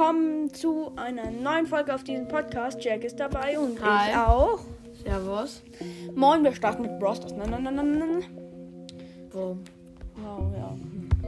willkommen 0.00 0.50
zu 0.54 0.92
einer 0.96 1.30
neuen 1.30 1.66
Folge 1.66 1.94
auf 1.94 2.02
diesem 2.02 2.26
Podcast. 2.26 2.82
Jack 2.82 3.04
ist 3.04 3.20
dabei 3.20 3.58
und 3.58 3.78
Hi. 3.82 4.08
ich 4.08 4.16
auch. 4.16 4.60
Servus. 5.04 5.62
Moin, 6.14 6.42
wir 6.42 6.54
starten 6.54 6.80
mit 6.80 6.98
Bros. 6.98 7.20
Nein, 7.36 7.50
nein, 7.50 7.64
nein, 7.64 7.74
nein, 7.74 7.98
nein. 7.98 8.24
Wo? 9.30 9.58
Wow, 10.16 10.54
ja. 10.56 10.74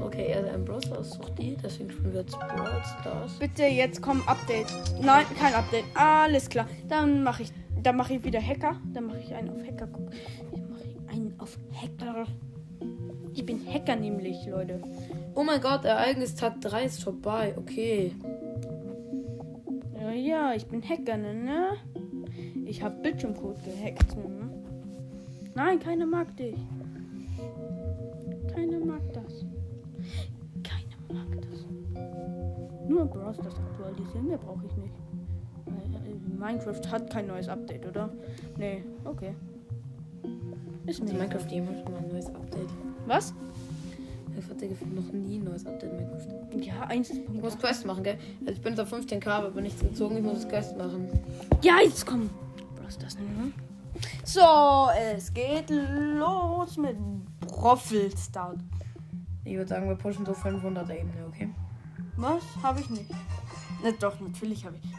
Okay, 0.02 0.28
er 0.28 0.46
ist 0.46 0.54
ein 0.54 0.64
Browser 0.64 1.00
ist 1.00 1.18
doch 1.18 1.28
die, 1.34 1.54
deswegen 1.62 1.90
spielen 1.90 2.14
wir 2.14 2.20
jetzt 2.22 2.38
Brawl 2.38 2.82
Stars. 2.98 3.38
Bitte, 3.38 3.64
jetzt 3.64 4.00
kommt 4.00 4.26
Update. 4.26 4.72
Nein, 5.02 5.26
kein 5.38 5.52
Update. 5.52 5.84
Alles 5.92 6.48
klar. 6.48 6.66
Dann 6.88 7.22
mache 7.22 7.42
ich, 7.42 7.52
dann 7.82 7.96
mache 7.96 8.14
ich 8.14 8.24
wieder 8.24 8.40
Hacker. 8.40 8.80
Dann 8.94 9.04
mache 9.04 9.18
ich 9.18 9.34
einen 9.34 9.50
auf 9.50 9.62
Hacker. 9.66 9.86
Guck, 9.92 10.08
ich 10.50 10.62
mache 10.62 11.12
einen 11.12 11.34
auf 11.36 11.58
Hacker. 11.74 12.24
Ich 13.34 13.44
bin 13.44 13.60
Hacker 13.70 13.96
nämlich, 13.96 14.46
Leute. 14.46 14.80
Oh 15.34 15.42
mein 15.42 15.60
Gott, 15.60 15.84
Ereignistag 15.84 16.58
3 16.62 16.84
ist 16.84 17.04
vorbei. 17.04 17.54
Okay. 17.58 18.14
Ja, 20.32 20.54
ich 20.54 20.66
bin 20.66 20.82
Hacker, 20.82 21.18
ne? 21.18 21.34
ne? 21.34 21.76
Ich 22.64 22.82
habe 22.82 23.02
Bildschirmcode 23.02 23.62
gehackt. 23.64 24.16
Ne? 24.16 24.48
Nein, 25.54 25.78
keiner 25.78 26.06
mag 26.06 26.34
dich. 26.38 26.56
Keiner 28.54 28.80
mag 28.80 29.02
das. 29.12 29.44
Keiner 30.62 31.20
mag 31.20 31.42
das. 31.42 31.66
Nur 32.88 33.04
Bros. 33.04 33.36
das 33.36 33.58
aktualisieren, 33.58 34.26
mehr 34.26 34.38
brauche 34.38 34.64
ich 34.64 34.74
nicht. 34.78 34.94
Äh, 35.66 36.40
Minecraft 36.40 36.90
hat 36.90 37.10
kein 37.10 37.26
neues 37.26 37.50
Update, 37.50 37.84
oder? 37.84 38.08
Nee, 38.56 38.84
okay. 39.04 39.34
Ist 40.86 41.02
mir 41.02 41.10
Also. 41.10 41.18
Minecraft 41.18 41.52
schon 41.82 41.92
mal 41.92 41.98
ein 41.98 42.08
neues 42.08 42.28
Update. 42.28 42.70
Was? 43.06 43.34
Ich 44.44 44.50
hatte 44.50 44.66
noch 44.94 45.12
nie 45.12 45.38
ein 45.38 45.44
neues 45.44 45.66
Update 45.66 45.92
in 45.92 45.96
Minecraft. 45.96 46.58
Ja, 46.60 46.82
eins 46.82 47.10
ist 47.10 47.20
Ich 47.32 47.40
muss 47.40 47.58
Quest 47.58 47.86
machen, 47.86 48.02
gell? 48.02 48.18
Also 48.40 48.52
ich 48.52 48.60
bin 48.60 48.72
jetzt 48.74 48.80
auf 48.80 48.92
15k, 48.92 49.26
aber 49.28 49.50
bin 49.50 49.64
nichts 49.64 49.80
gezogen. 49.80 50.16
Ich 50.16 50.22
muss 50.22 50.40
das 50.40 50.48
Quest 50.48 50.76
machen. 50.76 51.08
Ja, 51.62 51.78
jetzt 51.82 52.04
komm. 52.06 52.30
Was 52.82 52.98
das 52.98 53.16
denn? 53.16 53.54
So, 54.24 54.88
es 55.14 55.32
geht 55.32 55.70
los 55.70 56.76
mit 56.76 56.96
Broffelstar. 57.40 58.54
Ich 59.44 59.56
würde 59.56 59.68
sagen, 59.68 59.88
wir 59.88 59.96
pushen 59.96 60.24
so 60.24 60.32
500er 60.32 60.90
Ebene, 60.90 61.26
okay? 61.28 61.50
Was? 62.16 62.42
Habe 62.62 62.80
ich 62.80 62.90
nicht. 62.90 63.10
Ne, 63.82 63.92
doch, 63.98 64.18
natürlich 64.20 64.64
habe 64.64 64.76
ich. 64.76 64.90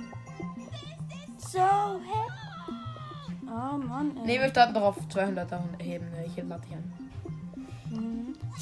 So, 1.38 1.60
hä? 1.60 3.48
Ah, 3.48 3.78
Mann. 3.78 4.18
Ey. 4.18 4.26
Nee, 4.26 4.40
wir 4.40 4.50
starten 4.50 4.74
doch 4.74 4.82
auf 4.84 4.98
200er 5.08 5.60
Ebene. 5.80 6.26
Ich 6.26 6.36
lade 6.38 6.62
dich 6.62 6.76
an. 6.76 6.84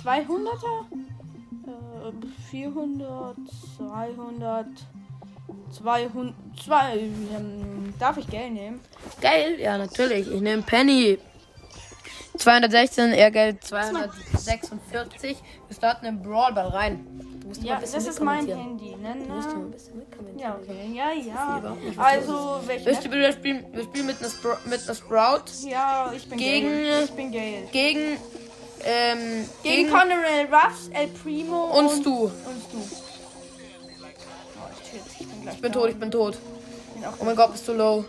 Hm, 0.04 0.08
200er? 0.08 0.86
Äh, 1.68 2.12
400, 2.50 3.36
200, 3.78 4.66
200, 5.72 6.34
2, 6.64 6.98
ähm, 6.98 7.94
darf 8.00 8.18
ich 8.18 8.28
Geld 8.30 8.54
nehmen? 8.54 8.80
Geil, 9.22 9.60
ja, 9.60 9.78
natürlich. 9.78 10.32
Ich 10.32 10.42
nehme 10.42 10.62
Penny. 10.64 11.18
216, 12.38 13.12
Ehrgeld 13.12 13.64
246. 13.64 15.38
Wir 15.68 15.76
starten 15.76 16.06
im 16.06 16.22
Brawl 16.22 16.54
Ball 16.54 16.68
rein. 16.68 17.06
Ja, 17.62 17.74
mal 17.76 17.82
das 17.82 17.94
ist 17.94 18.22
mein. 18.22 18.48
Handy, 18.48 18.96
ne? 18.96 19.14
Du 19.28 19.34
musst 19.34 19.48
mal 19.50 19.56
ne? 19.58 19.66
ein 19.66 19.72
bisschen 19.72 19.98
mitkommentieren. 19.98 20.40
Ja, 20.40 20.58
okay, 20.62 20.92
ja, 20.94 21.12
ja. 21.12 21.76
Also, 21.98 22.62
welche? 22.66 22.86
Wir 22.86 22.96
spielen, 22.96 23.20
wir 23.20 23.32
spielen, 23.34 23.66
wir 23.74 23.84
spielen 23.84 24.06
mit 24.06 24.20
einer 24.20 24.30
Spro 24.30 24.54
mit 24.66 24.82
einer 24.86 24.96
Sprout 24.96 25.44
Ja, 25.70 26.12
ich 26.16 26.30
bin 26.30 26.38
Gegen- 26.38 26.68
Gale. 26.70 27.04
Ich 27.04 27.12
bin 27.12 27.32
Gale. 27.32 27.68
gegen, 27.74 28.18
ähm, 28.84 29.50
Gegen, 29.64 29.88
gegen, 29.88 29.90
Conrad 29.90 30.52
Ruffs, 30.52 30.90
El 30.94 31.08
Primo 31.08 31.66
und 31.78 31.86
und, 31.86 32.02
Stu. 32.02 32.24
und 32.26 32.32
Stu. 32.32 32.78
Oh, 34.58 34.70
ich 34.94 35.28
bin 35.28 35.42
gleich 35.42 35.56
Ich 35.56 35.62
bin 35.62 35.72
tot, 35.72 35.90
ich 35.90 36.00
bin 36.00 36.12
tot. 36.12 36.38
bin 36.94 37.04
Oh 37.20 37.24
mein 37.24 37.36
Gott, 37.36 37.52
bist 37.52 37.68
du 37.68 37.74
low. 37.74 38.06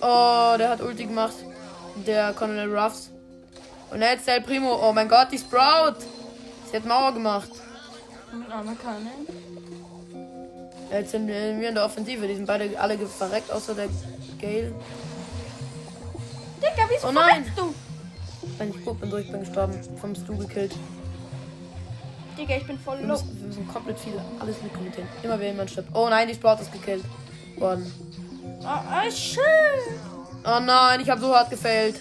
Oh, 0.00 0.54
der 0.58 0.70
hat 0.70 0.80
Ulti 0.80 1.06
gemacht. 1.06 1.34
Der 2.06 2.32
Colonel 2.32 2.72
Ruffs. 2.76 3.10
Und 3.90 4.00
jetzt 4.02 4.26
der 4.28 4.40
Primo. 4.40 4.78
Oh 4.88 4.92
mein 4.92 5.08
Gott, 5.08 5.28
die 5.32 5.38
Sprout. 5.38 5.96
Sie 6.70 6.76
hat 6.76 6.84
Mauer 6.84 7.12
gemacht. 7.12 7.50
Jetzt 10.90 11.10
sind 11.10 11.26
wir 11.26 11.68
in 11.68 11.74
der 11.74 11.84
Offensive. 11.84 12.26
Die 12.26 12.36
sind 12.36 12.46
beide 12.46 12.78
alle 12.78 12.98
verreckt, 13.06 13.50
außer 13.50 13.74
der 13.74 13.88
Gale. 14.40 14.74
Digga, 16.58 16.88
wieso 16.88 17.08
Oh 17.08 17.12
nein. 17.12 17.50
du? 17.56 17.74
Wenn 18.58 18.70
ich 18.70 18.84
gut 18.84 19.00
bin, 19.00 19.10
durch 19.10 19.30
bin 19.30 19.40
gestorben. 19.40 19.78
Vom 20.00 20.14
Stu 20.14 20.36
gekillt. 20.36 20.74
Digga, 22.36 22.56
ich 22.56 22.66
bin 22.66 22.78
voll 22.78 22.98
Wir 23.00 23.06
low. 23.06 23.14
müssen, 23.14 23.40
wir 23.40 23.46
müssen 23.48 23.68
komplett 23.68 23.98
viel 23.98 24.20
alles 24.38 24.62
mitkommentieren. 24.62 25.08
Immer 25.22 25.38
wenn 25.40 25.48
jemand 25.48 25.70
stirbt. 25.70 25.88
Oh 25.94 26.08
nein, 26.08 26.28
die 26.28 26.34
Sprout 26.34 26.60
ist 26.60 26.72
gekillt 26.72 27.04
worden. 27.56 27.92
Ah, 28.64 28.82
ah, 28.90 29.10
schön. 29.10 29.42
Oh 30.44 30.60
nein, 30.60 31.00
ich 31.00 31.10
habe 31.10 31.20
so 31.20 31.34
hart 31.34 31.50
gefailt. 31.50 31.96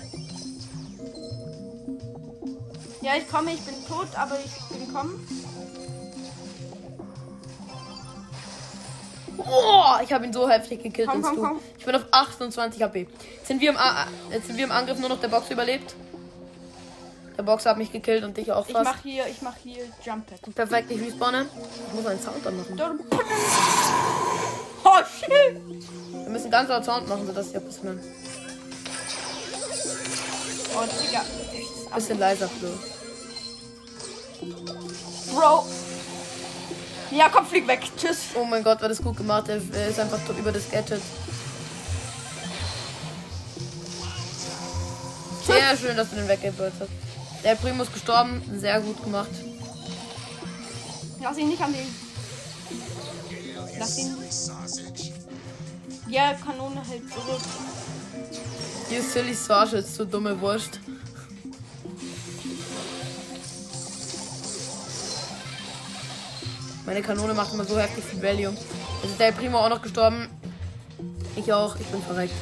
Ja, 3.02 3.14
ich 3.18 3.28
komme, 3.30 3.52
ich 3.54 3.62
bin 3.62 3.76
tot, 3.88 4.08
aber 4.16 4.38
ich 4.44 4.78
bin 4.78 4.94
kommen. 4.94 5.28
Oh, 9.38 9.84
ich 10.04 10.12
habe 10.12 10.26
ihn 10.26 10.34
so 10.34 10.50
heftig 10.50 10.84
gekillt. 10.84 11.08
Komm, 11.10 11.22
komm, 11.22 11.38
komm. 11.38 11.60
Ich 11.78 11.86
bin 11.86 11.96
auf 11.96 12.06
28 12.12 12.82
HP. 12.82 13.08
Jetzt 13.38 13.48
sind 13.48 13.62
wir 13.62 13.70
im, 13.70 13.78
A 13.78 14.08
jetzt 14.32 14.48
sind 14.48 14.58
wir 14.58 14.66
im 14.66 14.72
Angriff 14.72 15.00
nur 15.00 15.10
noch 15.10 15.20
der 15.20 15.30
Box 15.30 15.50
überlebt. 15.50 15.96
Der 17.38 17.44
Boxer 17.44 17.70
hat 17.72 17.78
mich 17.78 17.92
gekillt 17.92 18.24
und 18.24 18.36
dich 18.36 18.52
auch 18.52 18.66
Ich 18.68 18.74
fast. 18.74 18.86
mach 18.86 19.02
hier, 19.04 19.28
ich 19.28 19.42
mach 19.42 19.56
hier 19.64 19.84
Jump 20.04 20.26
Pad. 20.28 20.56
Perfekt, 20.56 20.90
ich 20.92 21.00
respawne. 21.02 21.46
Ich 21.88 21.94
muss 21.94 22.06
einen 22.08 22.20
Sound 22.20 22.46
anmachen. 22.48 23.00
Oh 24.84 24.98
shit. 25.20 25.62
Wir 26.12 26.30
müssen 26.30 26.50
ganz 26.50 26.70
laut 26.70 26.84
Sound 26.84 27.08
machen, 27.08 27.28
sodass 27.28 27.50
ich 27.50 27.56
ein 27.56 27.64
bisschen, 27.64 28.00
Oh 30.76 30.84
Digga. 31.04 31.22
bisschen 31.96 32.20
leiser 32.20 32.50
Flo. 32.50 32.70
Bro. 35.34 35.66
Ja, 37.12 37.30
komm, 37.30 37.46
flieg 37.46 37.68
weg. 37.68 37.82
Tschüss. 37.98 38.18
Oh 38.36 38.44
mein 38.46 38.64
Gott, 38.64 38.82
war 38.82 38.90
das 38.90 39.02
gut 39.02 39.16
gemacht. 39.18 39.48
Er 39.50 39.58
ist 39.88 40.00
einfach 40.00 40.20
tot 40.26 40.38
über 40.40 40.52
das 40.52 40.70
Gadget. 40.72 41.02
Sehr 45.46 45.78
schön, 45.78 45.96
dass 45.96 46.10
du 46.10 46.16
den 46.18 46.28
weggebürzt 46.28 46.78
hast. 46.82 47.07
Der 47.44 47.56
Primo 47.56 47.84
ist 47.84 47.94
gestorben. 47.94 48.42
Sehr 48.60 48.80
gut 48.82 49.04
gemacht. 49.04 49.30
Lass 51.22 51.38
ihn 51.38 51.50
nicht 51.50 51.62
an 51.62 51.74
den. 51.74 51.88
Lass 53.80 53.98
ihn. 53.98 54.16
Ja, 56.10 56.34
Kanone 56.34 56.82
hält 56.88 57.10
zurück. 57.12 57.42
You 58.90 59.02
silly 59.02 59.34
Sausage, 59.34 59.78
ist 59.78 59.96
so 59.96 60.06
dumme 60.06 60.40
Wurst. 60.40 60.80
Meine 66.86 67.02
Kanone 67.02 67.34
macht 67.34 67.54
immer 67.54 67.66
so 67.66 67.78
heftig 67.78 68.06
viel 68.06 68.24
Value. 68.24 68.56
Ist 69.04 69.20
der 69.20 69.34
Primo 69.34 69.58
auch 69.60 69.70
noch 69.70 69.82
gestorben. 69.82 70.30
Ich 71.36 71.52
auch, 71.52 71.76
ich 71.76 71.86
bin 71.88 72.02
verreckt. 72.02 72.34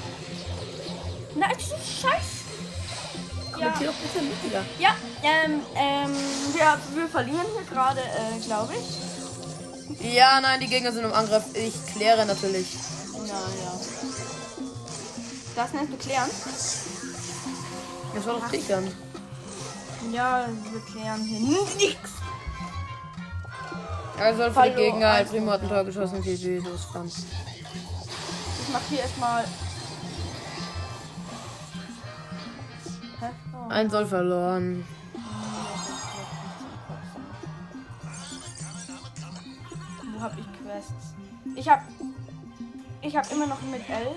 Nein, 1.36 1.52
du 1.58 1.76
Scheiß. 3.56 3.62
Ja, 3.62 3.72
Kommentier 3.72 3.88
doch 3.88 3.96
bitte 3.96 4.26
mit, 4.26 4.44
Digga. 4.44 4.66
ja 4.80 4.96
ähm, 5.24 5.62
ähm, 5.76 6.16
wir, 6.54 6.78
wir 6.96 7.08
verlieren 7.08 7.46
hier 7.54 7.66
gerade, 7.70 8.00
äh, 8.00 8.40
glaube 8.46 8.74
ich. 8.74 10.14
Ja, 10.14 10.40
nein, 10.42 10.60
die 10.60 10.68
Gegner 10.68 10.92
sind 10.92 11.06
im 11.06 11.14
Angriff. 11.14 11.44
Ich 11.54 11.74
kläre 11.94 12.26
natürlich. 12.26 12.68
Ja, 13.26 13.34
ja. 13.34 13.80
Das 15.56 15.74
nennst 15.74 15.94
du 15.94 15.98
klären? 15.98 16.30
Das 18.14 18.26
war 18.26 18.34
doch 18.36 18.44
an. 18.44 18.92
Ja, 20.12 20.46
wir 20.72 20.82
klären 20.82 21.22
hier 21.24 21.40
nichts. 21.40 22.12
Also 24.18 24.44
für 24.44 24.50
die 24.50 24.56
Hallo, 24.56 24.76
Gegner, 24.76 25.08
El 25.08 25.16
also, 25.16 25.32
Primo 25.32 25.52
hat 25.52 25.62
ein 25.62 25.70
Tor 25.70 25.84
geschossen, 25.84 26.22
GG, 26.22 26.59
los, 26.59 26.85
Franz. 26.91 27.26
Ich 28.62 28.72
mach 28.72 28.82
hier 28.90 29.00
erstmal. 29.00 29.44
Ein 33.70 33.90
Soll 33.90 34.06
verloren. 34.06 34.85
Wo 40.14 40.22
hab 40.22 40.38
ich 40.38 40.46
Quests? 40.64 41.14
Ich 41.56 41.70
hab. 41.70 41.82
Ich 43.02 43.16
hab 43.16 43.32
immer 43.32 43.46
noch 43.47 43.62
mit 43.62 43.88
L. 43.90 44.08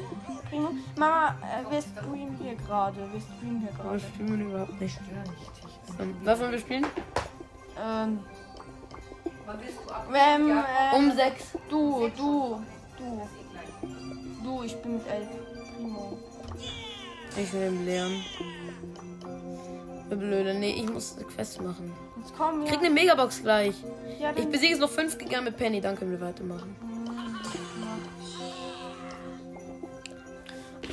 Primo. 0.49 0.71
Mama, 0.97 1.35
äh, 1.43 1.71
wir 1.71 1.83
streamen 1.83 2.37
hier 2.41 2.55
gerade. 2.55 2.97
Wir 3.13 3.21
streamen 3.21 3.61
hier 3.61 3.69
Wir 3.71 3.83
gerade. 3.85 4.01
spielen 4.01 4.41
überhaupt 4.51 4.81
nicht. 4.81 4.99
Ähm, 5.99 6.17
Was 6.25 6.41
wollen 6.41 6.53
wir 6.53 6.59
spielen? 6.59 6.87
Ähm. 7.79 8.21
Ähm, 10.15 10.51
äh, 10.59 10.97
Um 10.97 11.13
6. 11.13 11.45
du, 11.71 12.09
du, 12.17 12.63
du. 12.99 13.29
Du, 14.43 14.63
ich 14.63 14.77
bin 14.83 14.95
mit 14.95 15.07
L. 15.07 15.29
Primo. 15.77 16.19
Ich 17.37 17.53
nehme 17.53 17.83
Leon. 17.85 18.25
Blöde. 20.17 20.55
Nee, 20.55 20.75
ich 20.83 20.91
muss 20.91 21.17
eine 21.17 21.27
Quest 21.27 21.61
machen. 21.61 21.93
Jetzt 22.19 22.33
komm, 22.37 22.63
Ich 22.63 22.71
ja. 22.71 22.77
krieg 22.77 22.87
eine 22.87 22.95
Megabox 22.95 23.43
gleich. 23.43 23.75
ja 24.19 24.33
Ich 24.37 24.47
besiege 24.47 24.75
es 24.75 24.81
noch 24.81 24.91
5 24.91 25.19
gegangen 25.19 25.45
mit 25.45 25.57
Penny. 25.57 25.81
Dann 25.81 25.97
können 25.97 26.11
wir 26.11 26.21
weitermachen. 26.21 26.75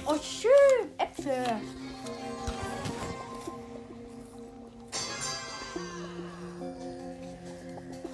Oh, 0.08 0.16
schön. 0.22 0.92
Äpfel. 0.98 1.46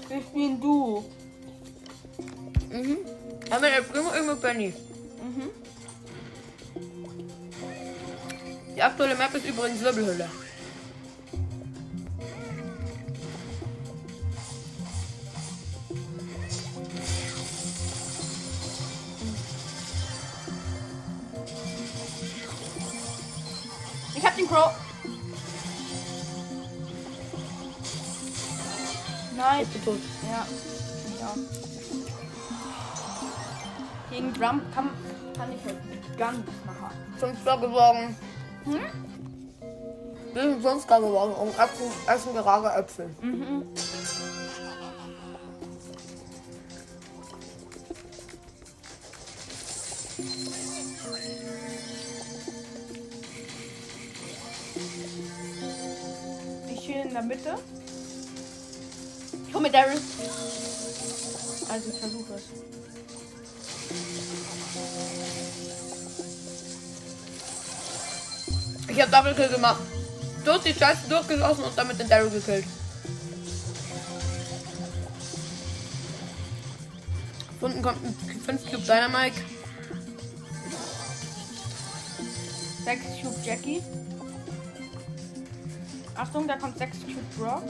Ich 0.09 0.25
bin 0.33 0.59
du. 0.59 1.03
Mhm. 2.69 2.98
Aber 3.50 3.69
der 3.69 3.81
Primo 3.81 4.13
irgendwo 4.13 4.36
Penny. 4.36 4.74
Mhm. 5.21 5.50
Die 8.75 8.81
aktuelle 8.81 9.15
Map 9.15 9.33
ist 9.36 9.45
übrigens 9.45 9.81
Wirbelhülle. 9.81 10.30
Crow. 24.51 24.74
Nein. 29.38 29.62
Ich 29.62 29.69
bin 29.69 29.86
tot. 29.86 30.00
Ja. 30.24 30.45
Ja. 31.21 31.33
Gegen 34.09 34.33
Drum 34.33 34.62
kann, 34.75 34.89
kann 35.38 35.53
ich 35.53 35.63
halt 35.63 36.18
gar 36.18 36.33
nichts 36.33 36.51
machen. 36.65 36.89
Fünf 37.18 37.39
Star 37.39 37.62
geworden. 37.62 38.18
Hm? 38.65 38.81
Wir 40.33 40.42
sind 40.42 40.62
sonst 40.62 40.86
gar 40.86 41.00
geworden 41.00 41.33
und 41.33 41.50
essen, 41.51 41.92
essen 42.07 42.33
gerade 42.33 42.74
Äpfel. 42.77 43.09
Mhm. 43.21 43.63
Mitte. 57.43 57.57
Ich 59.47 59.53
hol 59.53 59.61
mir 59.61 59.71
Daryl. 59.71 59.99
Also 61.69 61.89
ich 61.89 61.99
versuche 61.99 62.33
es. 62.35 62.43
Ich 68.88 69.01
habe 69.01 69.11
Double 69.11 69.35
Kill 69.35 69.49
gemacht. 69.49 69.81
Du 70.43 70.51
hast 70.51 70.65
die 70.65 70.73
Scheiße 70.73 71.07
durchgeschossen 71.09 71.63
und 71.63 71.77
damit 71.77 71.99
den 71.99 72.09
Daryl 72.09 72.29
gekillt. 72.29 72.65
Unten 77.59 77.81
kommt 77.81 78.03
ein 78.03 78.41
5 78.45 78.71
Cube 78.71 78.83
Dynamite. 78.83 79.41
6 82.85 83.01
Cube 83.21 83.39
Jackie. 83.43 83.81
Achtung, 86.21 86.47
da 86.47 86.56
kommt 86.56 86.77
6 86.77 87.00
Cube 87.00 87.15
Brock. 87.35 87.63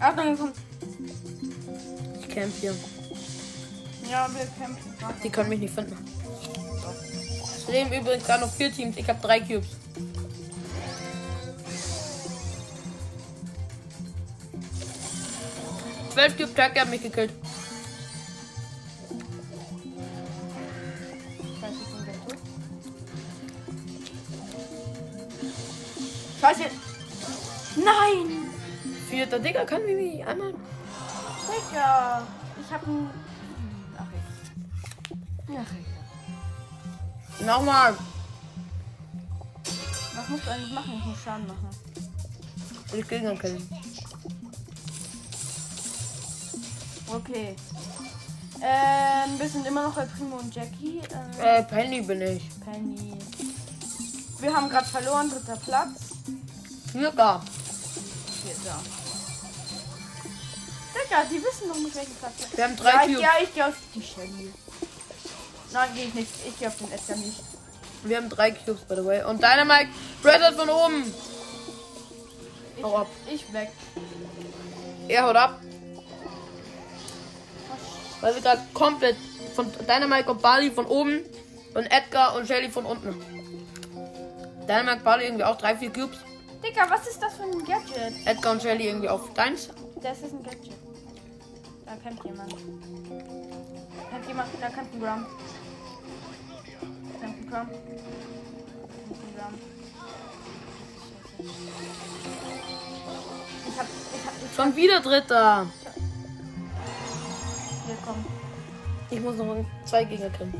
Achtung, 0.00 0.26
da 0.26 0.34
kommt. 0.34 0.56
Ich 2.20 2.28
camp 2.28 2.52
hier. 2.60 2.74
Ja, 4.10 4.28
wir 4.34 4.46
kämpfen. 4.58 4.94
Die 5.22 5.30
können 5.30 5.48
mich 5.48 5.60
nicht 5.60 5.72
finden. 5.72 5.96
Es 7.44 7.68
leben 7.68 7.92
übrigens 7.92 8.24
gerade 8.24 8.40
noch 8.40 8.52
vier 8.52 8.72
Teams. 8.72 8.96
Ich 8.96 9.08
habe 9.08 9.20
drei 9.20 9.38
Cubes. 9.38 9.68
Zwölf 16.12 16.36
Cube 16.36 16.52
Tracker 16.52 16.80
haben 16.80 16.90
mich 16.90 17.02
gekillt. 17.02 17.30
Vierter 29.30 29.44
Digger 29.44 29.64
kann 29.64 29.86
mich 29.86 30.26
einmal. 30.26 30.52
Digga! 31.46 32.26
Ich 32.60 32.72
hab 32.74 32.84
einen. 32.84 33.08
Ach, 33.96 34.06
ich. 34.12 35.56
Ach, 35.56 35.72
ich. 37.38 37.46
Nochmal. 37.46 37.94
Was 40.16 40.28
musst 40.28 40.44
du 40.44 40.50
eigentlich 40.50 40.72
machen? 40.72 40.94
Ich 40.98 41.04
muss 41.04 41.22
Schaden 41.22 41.46
machen. 41.46 41.68
Ich 42.92 43.08
Gegner 43.08 43.36
killen. 43.36 43.68
Okay. 47.06 47.54
Ähm, 48.60 49.38
wir 49.38 49.48
sind 49.48 49.64
immer 49.64 49.84
noch 49.84 49.94
bei 49.94 50.06
Primo 50.06 50.38
und 50.38 50.52
Jackie. 50.52 51.02
Äh, 51.38 51.60
Äh, 51.60 51.62
Penny 51.62 52.02
bin 52.02 52.20
ich. 52.20 52.50
Penny. 52.64 53.16
Wir 54.40 54.52
haben 54.52 54.68
gerade 54.68 54.86
verloren, 54.86 55.30
dritter 55.30 55.56
Platz. 55.56 56.00
Vierter. 56.90 57.40
Vierter. 58.42 58.99
Digga, 61.10 61.24
die 61.24 61.42
wissen 61.42 61.68
doch 61.68 61.76
nicht, 61.76 61.94
welchen 61.96 62.14
Platz 62.14 62.32
wir 62.38 62.56
Wir 62.58 62.64
haben 62.64 62.76
drei 62.76 62.90
ja, 62.90 63.00
Cubes. 63.00 63.20
ja, 63.20 63.30
ich 63.42 63.54
gehe 63.54 63.66
auf 63.66 63.74
die 63.94 64.02
Shelly. 64.02 64.52
Nein, 65.72 65.88
gehe 65.94 66.04
ich 66.04 66.14
nicht. 66.14 66.30
Ich 66.46 66.58
gehe 66.58 66.68
auf 66.68 66.76
den 66.76 66.92
Edgar 66.92 67.16
nicht. 67.16 67.42
Wir 68.04 68.16
haben 68.16 68.28
drei 68.28 68.50
Cubes, 68.52 68.82
by 68.82 68.94
the 68.94 69.04
way. 69.04 69.24
Und 69.24 69.42
Dynamite 69.42 69.88
brettert 70.22 70.54
von 70.54 70.68
oben. 70.68 71.14
Ich, 72.76 72.84
Hau 72.84 72.96
ab. 72.96 73.08
ich 73.28 73.52
weg. 73.52 73.70
Er 75.08 75.24
haut 75.24 75.36
ab. 75.36 75.60
Weil 78.20 78.34
wir 78.36 78.42
gerade 78.42 78.62
komplett 78.72 79.16
von 79.56 79.66
Dynamite 79.88 80.30
und 80.30 80.40
Bali 80.40 80.70
von 80.70 80.86
oben 80.86 81.24
und 81.74 81.86
Edgar 81.86 82.36
und 82.36 82.46
Shelly 82.46 82.70
von 82.70 82.86
unten. 82.86 83.20
Dynamite, 84.68 85.02
Bali 85.02 85.24
irgendwie 85.24 85.44
auch 85.44 85.58
drei, 85.58 85.76
vier 85.76 85.92
Cubes. 85.92 86.18
Digga, 86.62 86.88
was 86.88 87.06
ist 87.08 87.20
das 87.20 87.34
für 87.34 87.42
ein 87.42 87.64
Gadget? 87.64 88.26
Edgar 88.26 88.52
und 88.52 88.62
Shelly 88.62 88.86
irgendwie 88.86 89.08
auf 89.08 89.32
deins. 89.34 89.70
Das 90.02 90.18
ist 90.18 90.32
ein 90.32 90.42
Gadget. 90.44 90.89
Da 91.90 91.96
kämpft 91.96 92.24
jemand. 92.24 92.52
Da 92.52 94.10
kämpft 94.10 94.28
jemand. 94.28 94.48
Da 94.60 94.68
kämpft 94.68 94.94
ein 94.94 95.00
Grum. 95.00 95.26
Da 97.12 97.18
kämpft 97.20 97.40
ein 97.40 97.50
Grum. 97.50 97.66
Da 97.66 99.08
kämpft 99.08 99.24
ein 99.26 99.34
Grum. 99.34 99.54
Ich 103.66 103.78
hab, 103.78 103.86
ich 103.86 104.26
hab, 104.26 104.34
ich 104.44 104.54
Schon 104.54 104.76
wieder 104.76 105.00
Dritter. 105.00 105.66
hier 107.86 107.96
komm. 108.06 108.24
Ich 109.10 109.20
muss 109.20 109.36
noch 109.36 109.64
zwei 109.84 110.04
Gegner 110.04 110.30
killen. 110.30 110.54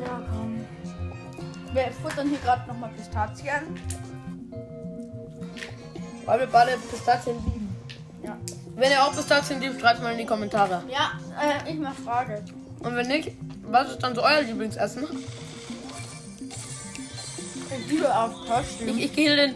Ja, 0.00 0.22
komm. 0.30 0.64
Wir 1.72 1.90
futtern 1.90 2.28
hier 2.28 2.38
gerade 2.38 2.68
nochmal 2.68 2.90
Pistazien. 2.90 3.80
Weil 6.24 6.38
wir 6.38 6.46
beide 6.46 6.78
Pistazien 6.78 7.34
lieben. 7.44 7.76
Ja. 8.22 8.36
Wenn 8.76 8.90
ihr 8.90 9.02
auch 9.02 9.12
Pistazien 9.16 9.60
liebt, 9.60 9.80
schreibt 9.80 10.02
mal 10.02 10.12
in 10.12 10.18
die 10.18 10.26
Kommentare. 10.26 10.82
Ja, 10.88 11.12
äh, 11.40 11.70
ich 11.72 11.78
mal 11.78 11.94
Frage. 12.04 12.44
Und 12.80 12.94
wenn 12.94 13.08
nicht, 13.08 13.32
was 13.62 13.88
ist 13.90 14.02
dann 14.02 14.14
so 14.14 14.22
euer 14.22 14.42
Lieblingsessen? 14.42 15.06
Ich 17.78 17.90
liebe 17.90 18.12
AFK 18.14 18.64
stehen. 18.74 18.88
Ich, 18.98 19.04
ich 19.06 19.12
gehe 19.14 19.34
den. 19.34 19.54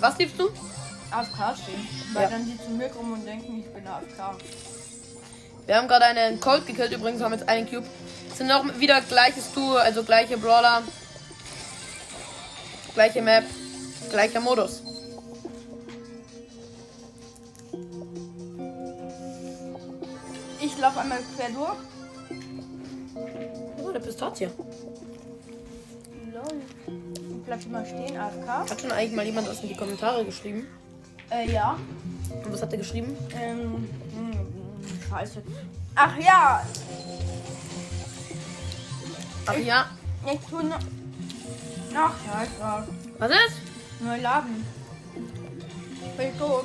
Was 0.00 0.16
liebst 0.18 0.38
du? 0.38 0.48
AFK 1.10 1.56
stehen. 1.62 1.88
Weil 2.12 2.22
Ja. 2.24 2.28
dann 2.30 2.46
die 2.46 2.56
zu 2.62 2.70
mir 2.70 2.88
kommen 2.90 3.12
und 3.14 3.26
denken, 3.26 3.58
ich 3.58 3.66
bin 3.72 3.86
AFK. 3.86 4.38
Wir 5.66 5.76
haben 5.76 5.88
gerade 5.88 6.04
einen 6.04 6.38
Colt 6.40 6.64
gekillt, 6.66 6.92
übrigens 6.92 7.22
haben 7.22 7.32
jetzt 7.32 7.48
einen 7.48 7.68
Cube. 7.68 7.86
Es 8.30 8.38
sind 8.38 8.52
auch 8.52 8.64
wieder 8.78 9.00
gleiches 9.00 9.52
Duo, 9.52 9.74
also 9.76 10.04
gleiche 10.04 10.36
Brawler. 10.38 10.82
Gleiche 12.94 13.20
Map, 13.20 13.44
gleicher 14.10 14.40
Modus. 14.40 14.82
Ich 20.74 20.80
laufe 20.80 21.00
einmal 21.00 21.18
quer 21.36 21.50
durch. 21.50 21.78
Oh, 23.82 23.92
der 23.92 24.00
Pistazie. 24.00 24.48
Lol. 26.32 26.60
Bleib 27.46 27.64
immer 27.64 27.84
stehen, 27.84 28.16
AFK. 28.16 28.48
Hat 28.70 28.80
schon 28.80 28.90
eigentlich 28.90 29.14
mal 29.14 29.24
jemand 29.24 29.48
was 29.48 29.62
in 29.62 29.68
die 29.68 29.76
Kommentare 29.76 30.24
geschrieben? 30.24 30.66
Äh, 31.30 31.50
ja. 31.52 31.78
Und 32.44 32.52
was 32.52 32.62
hat 32.62 32.72
er 32.72 32.78
geschrieben? 32.78 33.16
Ähm, 33.38 33.88
hm, 34.14 35.08
scheiße. 35.08 35.42
Ach 35.94 36.18
ja, 36.18 36.62
Ach 39.46 39.58
ja. 39.58 39.86
ich 40.32 40.40
tue 40.48 40.64
noch. 40.64 40.78
Ach, 41.94 42.12
scheiße. 42.26 42.88
Was 43.18 43.30
ist? 43.30 43.60
Neu 44.00 44.20
laden. 44.20 44.64
Ich 46.02 46.16
bin 46.16 46.38
tot. 46.38 46.64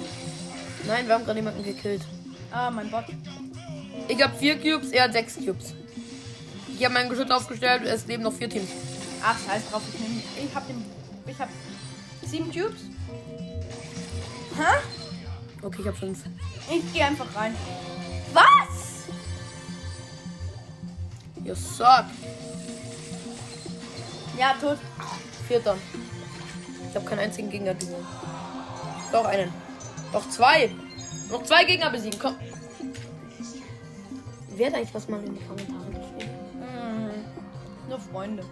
Nein, 0.88 1.08
wir 1.08 1.14
haben 1.16 1.26
gerade 1.26 1.40
jemanden 1.40 1.64
gekillt. 1.64 2.02
Ah, 2.52 2.72
mein 2.72 2.90
Bot. 2.90 3.06
Ich 4.10 4.22
habe 4.24 4.36
vier 4.36 4.58
Cubes, 4.60 4.90
er 4.90 5.04
hat 5.04 5.14
sechs 5.14 5.36
Cubes. 5.36 5.76
Ich 6.68 6.84
habe 6.84 6.96
mein 6.96 7.10
Geschütz 7.10 7.30
aufgestellt, 7.30 7.84
es 7.86 8.08
leben 8.08 8.24
noch 8.24 8.34
vier 8.34 8.50
Teams. 8.50 8.70
Ach, 9.24 9.38
scheiß 9.46 9.70
drauf. 9.70 9.84
Ich, 9.94 10.00
nehm, 10.00 10.22
ich 10.48 10.56
hab 10.56 10.68
den. 10.68 10.84
Ich 11.28 11.40
hab. 11.40 11.50
sieben 12.26 12.52
Cubes. 12.52 12.82
Hä? 14.58 14.80
Okay, 15.62 15.82
ich 15.82 15.88
hab 15.88 15.96
fünf. 15.96 16.24
Ich 16.72 16.92
gehe 16.92 17.06
einfach 17.06 17.28
rein. 17.36 17.56
Was? 18.34 19.06
You 21.44 21.54
suck. 21.54 22.06
Ja, 24.40 24.56
tot. 24.60 24.80
Vierter. 25.48 25.78
Ich 26.90 26.96
habe 26.96 27.06
keinen 27.06 27.20
einzigen 27.20 27.52
Gegner 27.52 27.76
gesehen. 27.76 28.06
Doch 29.12 29.26
einen. 29.26 29.54
Doch 30.12 30.28
zwei. 30.30 30.72
Noch 31.30 31.44
zwei 31.44 31.64
Gegner 31.66 31.92
besiegen. 31.92 32.20
Komm. 32.20 32.36
Wer 34.60 34.68
hat 34.68 34.74
eigentlich 34.76 34.94
was 34.94 35.08
mal 35.08 35.24
in 35.24 35.36
die 35.36 35.46
Kommentare 35.46 35.86
geschrieben? 35.86 36.36
Mhm. 36.60 37.90
Nur 37.90 37.98
Freunde. 37.98 38.44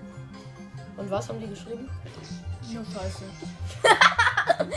Und 0.95 1.11
was 1.11 1.27
haben 1.27 1.41
die 1.41 1.49
geschrieben? 1.49 1.89
Nur 2.73 2.85
Scheiße. 2.85 3.25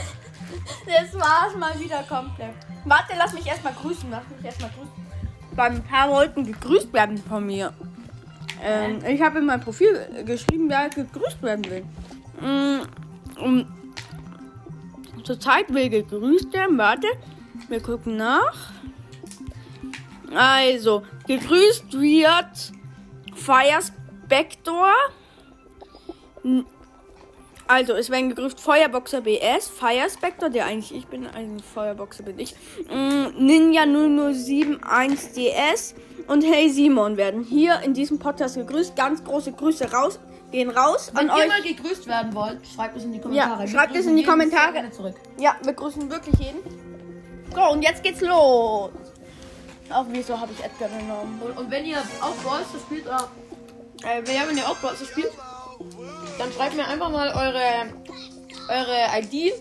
das 0.85 1.13
war's 1.13 1.55
mal 1.57 1.79
wieder 1.79 2.03
komplett. 2.03 2.53
Warte, 2.83 3.13
lass 3.17 3.31
mich 3.31 3.47
erstmal 3.47 3.71
grüßen. 3.71 4.11
Lass 4.11 4.23
mich 4.35 4.43
erstmal 4.43 4.71
grüßen. 4.71 4.91
Beim 5.55 5.81
paar 5.83 6.09
wollten 6.09 6.45
gegrüßt 6.45 6.91
werden 6.91 7.17
von 7.17 7.45
mir. 7.45 7.71
Ähm, 8.61 8.99
ich 9.05 9.21
habe 9.21 9.39
in 9.39 9.45
mein 9.45 9.61
Profil 9.61 10.25
geschrieben, 10.25 10.67
wer 10.67 10.89
gegrüßt 10.89 11.41
werden 11.41 11.63
will. 11.63 11.85
Mm, 12.41 12.81
um, 13.41 13.65
Zurzeit 15.23 15.73
will 15.73 15.87
gegrüßt 15.87 16.51
werden. 16.51 16.77
Warte, 16.77 17.07
wir 17.69 17.81
gucken 17.81 18.17
nach. 18.17 18.73
Also, 20.33 21.03
gegrüßt 21.27 21.93
wird 21.99 22.71
Fire 23.35 23.79
Spector. 23.81 24.93
Also, 27.67 27.93
es 27.93 28.09
werden 28.09 28.29
gegrüßt 28.29 28.59
Feuerboxer 28.59 29.21
BS, 29.21 29.69
Fire 29.69 30.09
Spector, 30.09 30.49
der 30.49 30.65
eigentlich 30.65 30.93
ich 30.93 31.07
bin, 31.07 31.27
ein 31.27 31.59
Feuerboxer 31.59 32.23
bin 32.23 32.37
ich. 32.39 32.55
Mm, 32.89 33.45
Ninja 33.45 33.85
0071 33.85 35.33
DS 35.35 35.95
und 36.27 36.43
Hey 36.43 36.69
Simon 36.69 37.17
werden 37.17 37.43
hier 37.43 37.79
in 37.81 37.93
diesem 37.93 38.19
Podcast 38.19 38.55
gegrüßt. 38.55 38.95
Ganz 38.95 39.23
große 39.23 39.53
Grüße 39.53 39.91
raus, 39.91 40.19
gehen 40.51 40.69
raus 40.69 41.11
Wenn 41.13 41.29
an 41.29 41.37
ihr 41.37 41.43
euch. 41.43 41.49
mal 41.49 41.61
gegrüßt 41.61 42.07
werden 42.07 42.33
wollt, 42.33 42.59
schreibt 42.67 42.97
es 42.97 43.03
in 43.03 43.13
die 43.13 43.19
Kommentare. 43.19 43.61
Ja, 43.63 43.67
schreibt 43.67 43.95
es 43.95 44.05
in 44.05 44.17
die 44.17 44.23
Kommentare. 44.23 44.91
Zurück. 44.91 45.15
Ja, 45.39 45.55
wir 45.63 45.73
grüßen 45.73 46.09
wirklich 46.09 46.35
jeden. 46.39 46.59
So, 47.55 47.69
und 47.71 47.81
jetzt 47.83 48.03
geht's 48.03 48.21
los. 48.21 48.91
Auch 49.93 50.05
wieso 50.09 50.39
habe 50.39 50.51
ich 50.53 50.63
Edgar 50.63 50.89
genommen? 50.89 51.41
Und, 51.41 51.57
und 51.57 51.71
wenn 51.71 51.85
ihr 51.85 51.97
auch 52.21 52.35
Brawl 52.43 52.63
Stars 52.69 52.81
spielt, 52.83 53.05
oder 53.05 53.29
äh, 54.03 54.19
ja, 54.33 54.47
wenn 54.47 54.57
ihr 54.57 54.67
auch 54.67 54.77
Brawl 54.77 54.95
Stars 54.95 55.09
spielt, 55.09 55.31
dann 56.37 56.51
schreibt 56.51 56.75
mir 56.75 56.87
einfach 56.87 57.09
mal 57.09 57.29
eure, 57.29 57.93
eure 58.69 59.19
ID. 59.19 59.53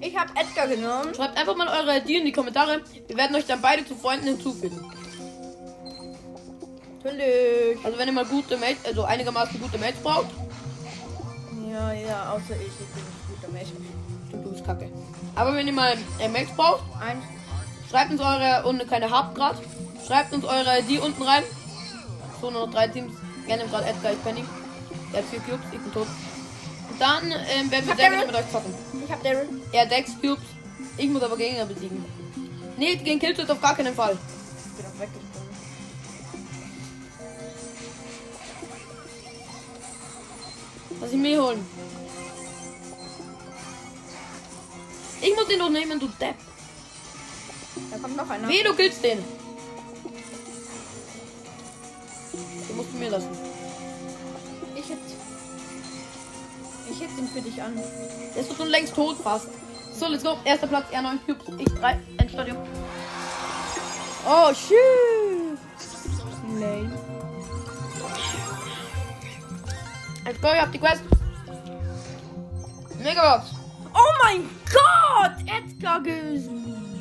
Ich 0.00 0.18
habe 0.18 0.30
Edgar 0.34 0.66
genommen. 0.66 1.14
Schreibt 1.14 1.38
einfach 1.38 1.56
mal 1.56 1.68
eure 1.68 1.98
ID 1.98 2.10
in 2.10 2.24
die 2.24 2.32
Kommentare. 2.32 2.82
Wir 3.06 3.16
werden 3.16 3.36
euch 3.36 3.46
dann 3.46 3.60
beide 3.60 3.84
zu 3.86 3.94
Freunden 3.94 4.26
hinzufügen. 4.26 4.84
Natürlich. 7.02 7.84
Also 7.84 7.98
wenn 7.98 8.08
ihr 8.08 8.12
mal 8.12 8.24
gute 8.24 8.56
Mates, 8.56 8.84
also 8.84 9.04
einigermaßen 9.04 9.60
gute 9.60 9.78
Mates 9.78 10.00
braucht, 10.02 10.28
Ja, 11.70 11.92
ja, 11.92 12.32
außer 12.32 12.56
ich. 12.56 12.66
Ich 12.66 13.40
bin 13.40 13.52
nicht 13.52 13.72
guter 13.72 13.90
dann 14.32 14.44
du 14.44 14.50
bist 14.50 14.64
kacke. 14.64 14.90
Aber 15.34 15.54
wenn 15.54 15.66
ihr 15.66 15.72
mal 15.72 15.96
äh, 16.18 16.28
Mates 16.28 16.54
braucht, 16.56 16.82
Eins. 17.00 17.24
Schreibt 17.90 18.12
uns 18.12 18.20
eure 18.20 18.64
und 18.66 18.88
keine 18.88 19.10
habt 19.10 19.34
grad. 19.34 19.56
Schreibt 20.06 20.32
uns 20.32 20.44
eure 20.44 20.80
ID 20.80 21.00
unten 21.00 21.22
rein. 21.22 21.42
So 22.40 22.50
nur 22.50 22.66
noch 22.66 22.72
drei 22.72 22.88
Teams. 22.88 23.12
Gerne 23.46 23.64
gerade 23.66 23.86
Edgar, 23.86 24.12
ich 24.12 24.22
Penny. 24.22 24.44
Der 25.12 25.20
hat 25.20 25.28
vier 25.28 25.40
Cubes, 25.40 25.66
ich 25.72 25.80
bin 25.80 25.92
tot. 25.92 26.06
Und 26.90 27.00
dann 27.00 27.24
ähm, 27.24 27.70
werden 27.70 27.84
wir 27.84 27.92
hab 27.92 27.98
sehr 27.98 28.10
gerne 28.10 28.26
mit 28.26 28.34
euch 28.34 28.50
zocken. 28.50 28.74
Ich 29.04 29.10
habe 29.10 29.22
Darren. 29.24 29.62
Er 29.72 29.82
hat 29.82 29.88
sechs 29.90 30.12
Cubes. 30.20 30.44
Ich 30.96 31.08
muss 31.08 31.22
aber 31.22 31.36
Gegner 31.36 31.66
besiegen. 31.66 32.04
Nee, 32.76 32.96
gegen 32.96 33.18
Killshot 33.18 33.50
auf 33.50 33.60
gar 33.60 33.74
keinen 33.74 33.94
Fall. 33.94 34.16
Ich 34.16 34.76
bin 34.76 34.86
auch 34.86 35.00
weggesprungen. 35.00 35.30
Lass 41.00 41.12
ich 41.12 41.18
mir 41.18 41.42
holen. 41.42 41.66
Ich 45.22 45.34
muss 45.34 45.48
den 45.48 45.58
doch 45.58 45.70
nehmen, 45.70 46.00
du 46.00 46.08
Depp. 46.20 46.36
Da 47.90 47.98
kommt 47.98 48.16
noch 48.16 48.28
einer. 48.28 48.48
Weh, 48.48 48.62
du 48.62 48.74
killst 48.74 49.02
den. 49.04 49.18
Den 52.68 52.76
musst 52.76 52.92
du 52.92 52.98
mir 52.98 53.10
lassen. 53.10 53.30
Ich 54.76 54.86
hit. 54.86 54.98
Ich 56.90 56.98
hit 56.98 57.10
den 57.16 57.28
für 57.28 57.40
dich 57.40 57.62
an. 57.62 57.74
Der 58.34 58.42
ist 58.42 58.56
schon 58.56 58.68
längst 58.68 58.94
tot 58.94 59.16
fast. 59.22 59.48
So, 59.98 60.06
let's 60.06 60.24
go. 60.24 60.36
Erster 60.44 60.66
Platz, 60.66 60.86
er 60.90 61.02
9 61.02 61.20
Cubes. 61.26 61.44
Ich 61.58 61.68
3. 61.74 61.98
Endstadium. 62.18 62.58
Oh, 64.26 64.52
shit. 64.54 65.58
Lame. 66.58 66.90
Let's 70.24 70.40
go, 70.40 70.48
ihr 70.48 70.62
habt 70.62 70.74
die 70.74 70.78
Quest. 70.78 71.02
Megabox. 72.98 73.46
Oh 73.94 74.12
mein 74.22 74.48
Gott! 74.66 75.32
Edgar 75.46 76.00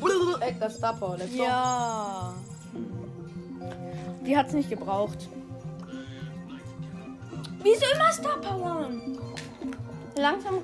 ges... 0.01 0.41
Edgar 0.41 0.69
Star 0.69 0.95
Power, 0.95 1.17
let's 1.17 1.35
go. 1.35 1.43
Ja. 1.43 2.33
Die 4.25 4.37
hat's 4.37 4.53
nicht 4.53 4.69
gebraucht. 4.69 5.29
Wieso 7.61 7.85
immer 7.93 8.11
Star 8.11 8.37
Power? 8.37 8.89
Langsam. 10.15 10.55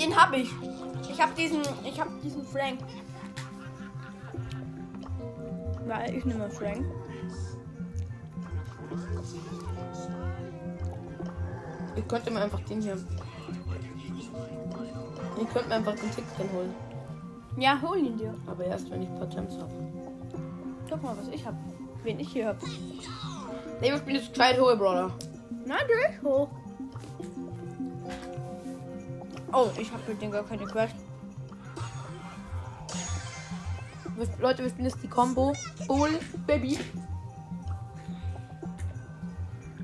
Den 0.00 0.14
hab 0.14 0.32
ich. 0.32 0.50
Ich 1.10 1.20
hab 1.20 1.34
diesen. 1.34 1.62
Ich 1.84 2.00
hab 2.00 2.08
diesen 2.22 2.44
Frank. 2.46 2.80
Weil 5.86 6.14
ich 6.14 6.24
nehme 6.24 6.50
Frank. 6.50 6.84
Ich 11.96 12.08
könnte 12.08 12.30
mir 12.30 12.40
einfach 12.40 12.60
den 12.60 12.82
hier. 12.82 12.96
Ich 15.40 15.48
könnte 15.48 15.68
mir 15.68 15.74
einfach 15.76 15.94
den 15.94 16.10
Tick 16.10 16.36
drin 16.36 16.48
holen. 16.52 16.85
Ja, 17.56 17.80
hol 17.80 17.98
ihn 17.98 18.16
dir. 18.18 18.34
Aber 18.46 18.64
erst, 18.64 18.90
wenn 18.90 19.02
ich 19.02 19.08
ein 19.08 19.18
paar 19.18 19.26
Gems 19.28 19.56
habe. 19.58 19.72
Guck 20.90 21.02
mal, 21.02 21.16
was 21.16 21.28
ich 21.28 21.46
hab. 21.46 21.54
Wen 22.02 22.20
ich 22.20 22.28
hier 22.28 22.48
hab. 22.48 22.62
Nee, 23.80 23.90
wir 23.90 23.98
spielen 23.98 24.16
jetzt 24.16 24.32
gescheit 24.32 24.60
hohe 24.60 24.76
Brawler. 24.76 25.10
Na, 25.64 25.76
durch 25.86 26.22
hoch. 26.22 26.48
Oh, 29.52 29.68
ich 29.78 29.90
hab 29.90 30.06
mit 30.06 30.20
dem 30.20 30.30
gar 30.30 30.44
keine 30.44 30.64
Quest. 30.64 30.96
Leute, 34.40 34.62
wir 34.62 34.70
spielen 34.70 34.86
jetzt 34.86 35.02
die 35.02 35.08
Combo. 35.08 35.52
Bull, 35.86 36.18
Baby. 36.46 36.78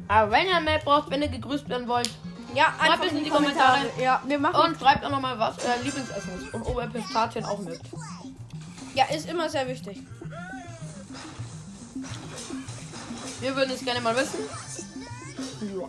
Aber 0.08 0.30
wenn 0.30 0.46
ihr 0.46 0.60
mehr 0.60 0.78
braucht, 0.78 1.10
wenn 1.10 1.22
ihr 1.22 1.28
gegrüßt 1.28 1.68
werden 1.68 1.88
wollt. 1.88 2.10
Ja, 2.54 2.74
einfach 2.78 3.04
es 3.04 3.12
in 3.12 3.24
die 3.24 3.30
Kommentare. 3.30 3.86
Ja, 4.00 4.22
wir 4.26 4.38
machen. 4.38 4.70
Und 4.70 4.78
schreibt 4.78 5.04
auch 5.04 5.10
nochmal, 5.10 5.38
was 5.38 5.56
euer 5.64 5.82
Lieblingsessen 5.82 6.34
ist. 6.36 6.54
Und 6.54 6.62
ob 6.66 6.76
ihr 6.76 6.88
Pistazien 6.88 7.44
auch 7.44 7.58
mögt. 7.58 7.86
ja, 8.94 9.04
ist 9.06 9.28
immer 9.28 9.48
sehr 9.48 9.66
wichtig. 9.68 10.02
Wir 13.40 13.56
würden 13.56 13.72
es 13.72 13.84
gerne 13.84 14.00
mal 14.00 14.14
wissen. 14.16 14.38
Ja. 15.76 15.88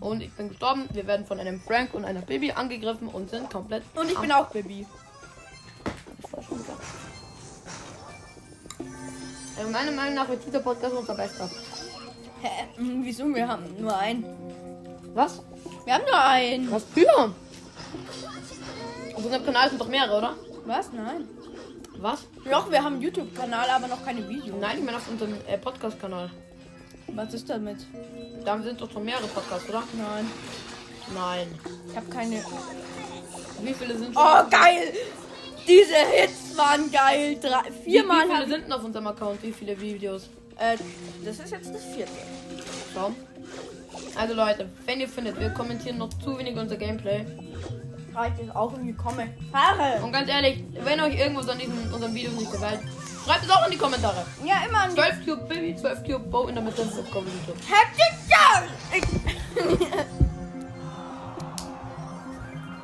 Und 0.00 0.20
ich 0.20 0.32
bin 0.32 0.48
gestorben. 0.48 0.88
Wir 0.92 1.06
werden 1.06 1.24
von 1.24 1.38
einem 1.38 1.60
Frank 1.60 1.94
und 1.94 2.04
einer 2.04 2.22
Baby 2.22 2.52
angegriffen 2.52 3.08
und 3.08 3.30
sind 3.30 3.48
komplett. 3.50 3.84
Und 3.94 4.10
ich 4.10 4.18
bin 4.18 4.32
auch 4.32 4.48
Baby. 4.50 4.86
Also 9.56 9.70
meiner 9.70 9.92
Meinung 9.92 10.14
nach 10.14 10.28
wird 10.28 10.44
dieser 10.44 10.60
Podcast 10.60 10.94
unser 10.94 11.14
bester. 11.14 11.48
Hä? 12.42 12.66
Hm, 12.76 13.04
Wieso? 13.04 13.24
Wir 13.32 13.46
haben 13.46 13.64
nur 13.78 13.96
einen. 13.96 14.24
Was? 15.14 15.42
Wir 15.84 15.94
haben 15.94 16.04
nur 16.04 16.20
einen. 16.20 16.70
Was 16.72 16.84
für? 16.92 17.32
Auf 19.14 19.24
unserem 19.24 19.44
Kanal 19.44 19.68
sind 19.68 19.80
doch 19.80 19.88
mehrere, 19.88 20.18
oder? 20.18 20.34
Was? 20.64 20.92
Nein. 20.92 21.28
Was? 21.98 22.26
Doch, 22.50 22.68
wir 22.68 22.82
haben 22.82 22.94
einen 22.94 23.02
YouTube-Kanal, 23.02 23.68
aber 23.70 23.86
noch 23.86 24.04
keine 24.04 24.28
Videos. 24.28 24.56
Nein, 24.60 24.78
ich 24.78 24.84
meine 24.84 24.96
auf 24.96 25.08
unserem 25.08 25.34
äh, 25.46 25.56
Podcast-Kanal. 25.56 26.30
Was 27.08 27.32
ist 27.34 27.48
damit? 27.48 27.78
Da 28.44 28.60
sind 28.60 28.80
doch 28.80 28.90
schon 28.90 29.04
mehrere 29.04 29.28
Podcasts, 29.28 29.68
oder? 29.68 29.84
Nein. 29.92 30.26
Nein. 31.14 31.46
Ich 31.88 31.96
habe 31.96 32.06
keine. 32.08 32.42
Wie 33.62 33.74
viele 33.74 33.96
sind 33.98 34.14
schon? 34.14 34.22
Oh, 34.22 34.50
geil! 34.50 34.92
Diese 35.68 35.94
Hits 35.94 36.56
waren 36.56 36.90
geil. 36.90 37.38
Drei, 37.40 37.70
viermal 37.84 38.28
wie 38.28 38.34
viele 38.34 38.48
sind 38.48 38.64
denn 38.64 38.72
auf 38.72 38.82
unserem 38.82 39.06
Account? 39.06 39.40
Wie 39.44 39.52
viele 39.52 39.80
Videos? 39.80 40.28
Äh, 40.58 40.76
das 41.24 41.38
ist 41.38 41.50
jetzt 41.50 41.74
das 41.74 41.84
vierte. 41.84 42.12
So. 42.94 43.14
Also 44.16 44.34
Leute, 44.34 44.68
wenn 44.86 45.00
ihr 45.00 45.08
findet, 45.08 45.38
wir 45.40 45.50
kommentieren 45.50 45.98
noch 45.98 46.10
zu 46.10 46.38
wenig 46.38 46.56
unser 46.56 46.76
Gameplay. 46.76 47.24
Reicht 48.14 48.40
es 48.42 48.54
auch 48.54 48.76
in 48.76 48.86
die 48.86 48.92
Kommentare. 48.92 50.02
Und 50.02 50.12
ganz 50.12 50.28
ehrlich, 50.28 50.64
wenn 50.84 51.00
euch 51.00 51.18
irgendwas 51.18 51.48
an 51.48 51.58
diesem, 51.58 51.92
unserem 51.92 52.14
Video 52.14 52.30
nicht 52.32 52.52
gefällt, 52.52 52.80
schreibt 53.24 53.44
es 53.44 53.50
auch 53.50 53.64
in 53.64 53.72
die 53.72 53.78
Kommentare. 53.78 54.26
Ja, 54.44 54.56
immer 54.68 54.82
an 54.82 54.90
12 54.90 55.24
Tube 55.24 55.48
Baby, 55.48 55.74
12 55.74 56.02
Tube 56.02 56.30
Bow 56.30 56.48
in 56.48 56.54
der 56.54 56.64
Mitte 56.64 56.82
des 56.82 56.94
Kommentars. 57.10 57.56
Habt 57.70 57.98
ihr 57.98 59.00
das? 59.62 60.06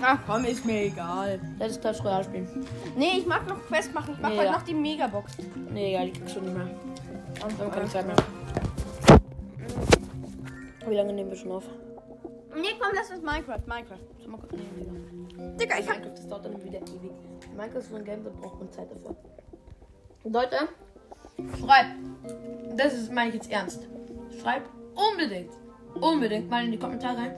Ach 0.00 0.18
komm, 0.26 0.44
ist 0.44 0.64
mir 0.64 0.84
egal. 0.84 1.40
Das 1.58 1.72
ist 1.72 1.80
Clash 1.80 2.02
Royale 2.04 2.24
spielen. 2.24 2.66
Nee, 2.96 3.18
ich 3.18 3.26
mag 3.26 3.46
noch 3.48 3.60
Quest 3.66 3.92
machen. 3.92 4.14
Ich 4.14 4.20
mach 4.20 4.30
nee, 4.30 4.36
heute 4.36 4.46
ja. 4.46 4.52
noch 4.52 4.62
die 4.62 4.74
Megabox. 4.74 5.32
Nee, 5.72 5.90
egal, 5.90 6.06
die 6.06 6.12
kriegst 6.12 6.36
du 6.36 6.40
nicht 6.40 6.56
mehr. 6.56 6.68
Und 7.44 7.60
dann 7.60 7.70
keine 7.70 7.88
Zeit 7.88 8.06
mehr. 8.06 8.16
Wie 10.86 10.94
lange 10.94 11.12
nehmen 11.12 11.30
wir 11.30 11.36
schon 11.36 11.52
auf? 11.52 11.64
Nee, 12.54 12.74
komm, 12.80 12.90
lass 12.94 13.10
uns 13.10 13.22
Minecraft. 13.22 13.66
Minecraft. 13.66 13.98
Schau 14.22 14.30
mal. 14.30 14.40
Nee, 14.52 15.56
Digga. 15.60 15.78
Ich 15.78 15.88
hab. 15.88 15.96
Minecraft, 15.96 16.16
das 16.16 16.28
dauert 16.28 16.44
dann 16.44 16.64
wieder 16.64 16.78
ewig. 16.78 17.12
Minecraft 17.56 17.78
ist 17.78 17.90
so 17.90 17.96
ein 17.96 18.04
Game, 18.04 18.24
da 18.24 18.30
braucht 18.30 18.58
man 18.58 18.72
Zeit 18.72 18.90
dafür. 18.90 19.16
Leute, 20.24 20.56
schreibt. 21.58 21.90
Das 22.76 22.94
ist, 22.94 23.12
meine 23.12 23.30
ich 23.30 23.36
jetzt 23.36 23.50
ernst. 23.50 23.86
Schreibt 24.40 24.68
unbedingt, 24.94 25.50
unbedingt 26.00 26.50
mal 26.50 26.64
in 26.64 26.72
die 26.72 26.78
Kommentare, 26.78 27.34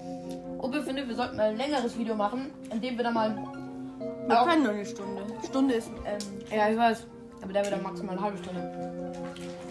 ob 0.58 0.74
ihr 0.74 0.82
findet, 0.82 1.08
wir 1.08 1.14
sollten 1.14 1.36
mal 1.36 1.50
ein 1.50 1.56
längeres 1.56 1.96
Video 1.98 2.14
machen, 2.14 2.50
in 2.70 2.80
dem 2.80 2.96
wir 2.96 3.04
dann 3.04 3.14
mal. 3.14 3.36
Wir 4.26 4.36
können 4.44 4.62
nur 4.62 4.72
eine 4.72 4.86
Stunde. 4.86 5.22
Stunde 5.44 5.74
ist, 5.74 5.88
ähm. 6.04 6.18
Ja, 6.56 6.68
ich 6.70 6.78
weiß. 6.78 7.06
Aber 7.42 7.52
der 7.52 7.64
wird 7.64 7.72
dann 7.72 7.82
maximal 7.82 8.16
eine 8.16 8.24
halbe 8.24 8.38
Stunde. 8.38 9.19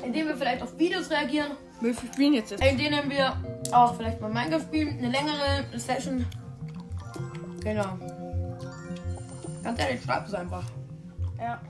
In 0.10 0.13
dem 0.13 0.25
wir 0.25 0.36
vielleicht 0.36 0.63
auf 0.63 0.75
Videos 0.80 1.08
reagieren, 1.12 1.51
Wir 1.82 1.94
spielen 1.94 2.34
jetzt 2.34 2.51
das. 2.51 2.60
in 2.62 2.80
denen 2.80 3.08
wir 3.12 3.32
auch 3.72 3.94
vielleicht 3.94 4.20
mal 4.20 4.34
Minecraft 4.34 4.62
spielen, 4.62 4.98
eine 4.98 5.10
längere 5.12 5.66
Session. 5.78 6.25
Genau. 7.63 7.96
Ganz 9.63 9.80
ehrlich, 9.80 10.01
schreibt 10.04 10.28
es 10.28 10.34
einfach. 10.34 10.63
Ja. 11.38 11.62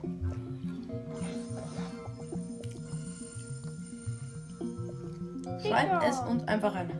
Schreibt 5.62 6.08
es 6.08 6.18
uns 6.20 6.48
einfach 6.48 6.74
rein. 6.74 6.90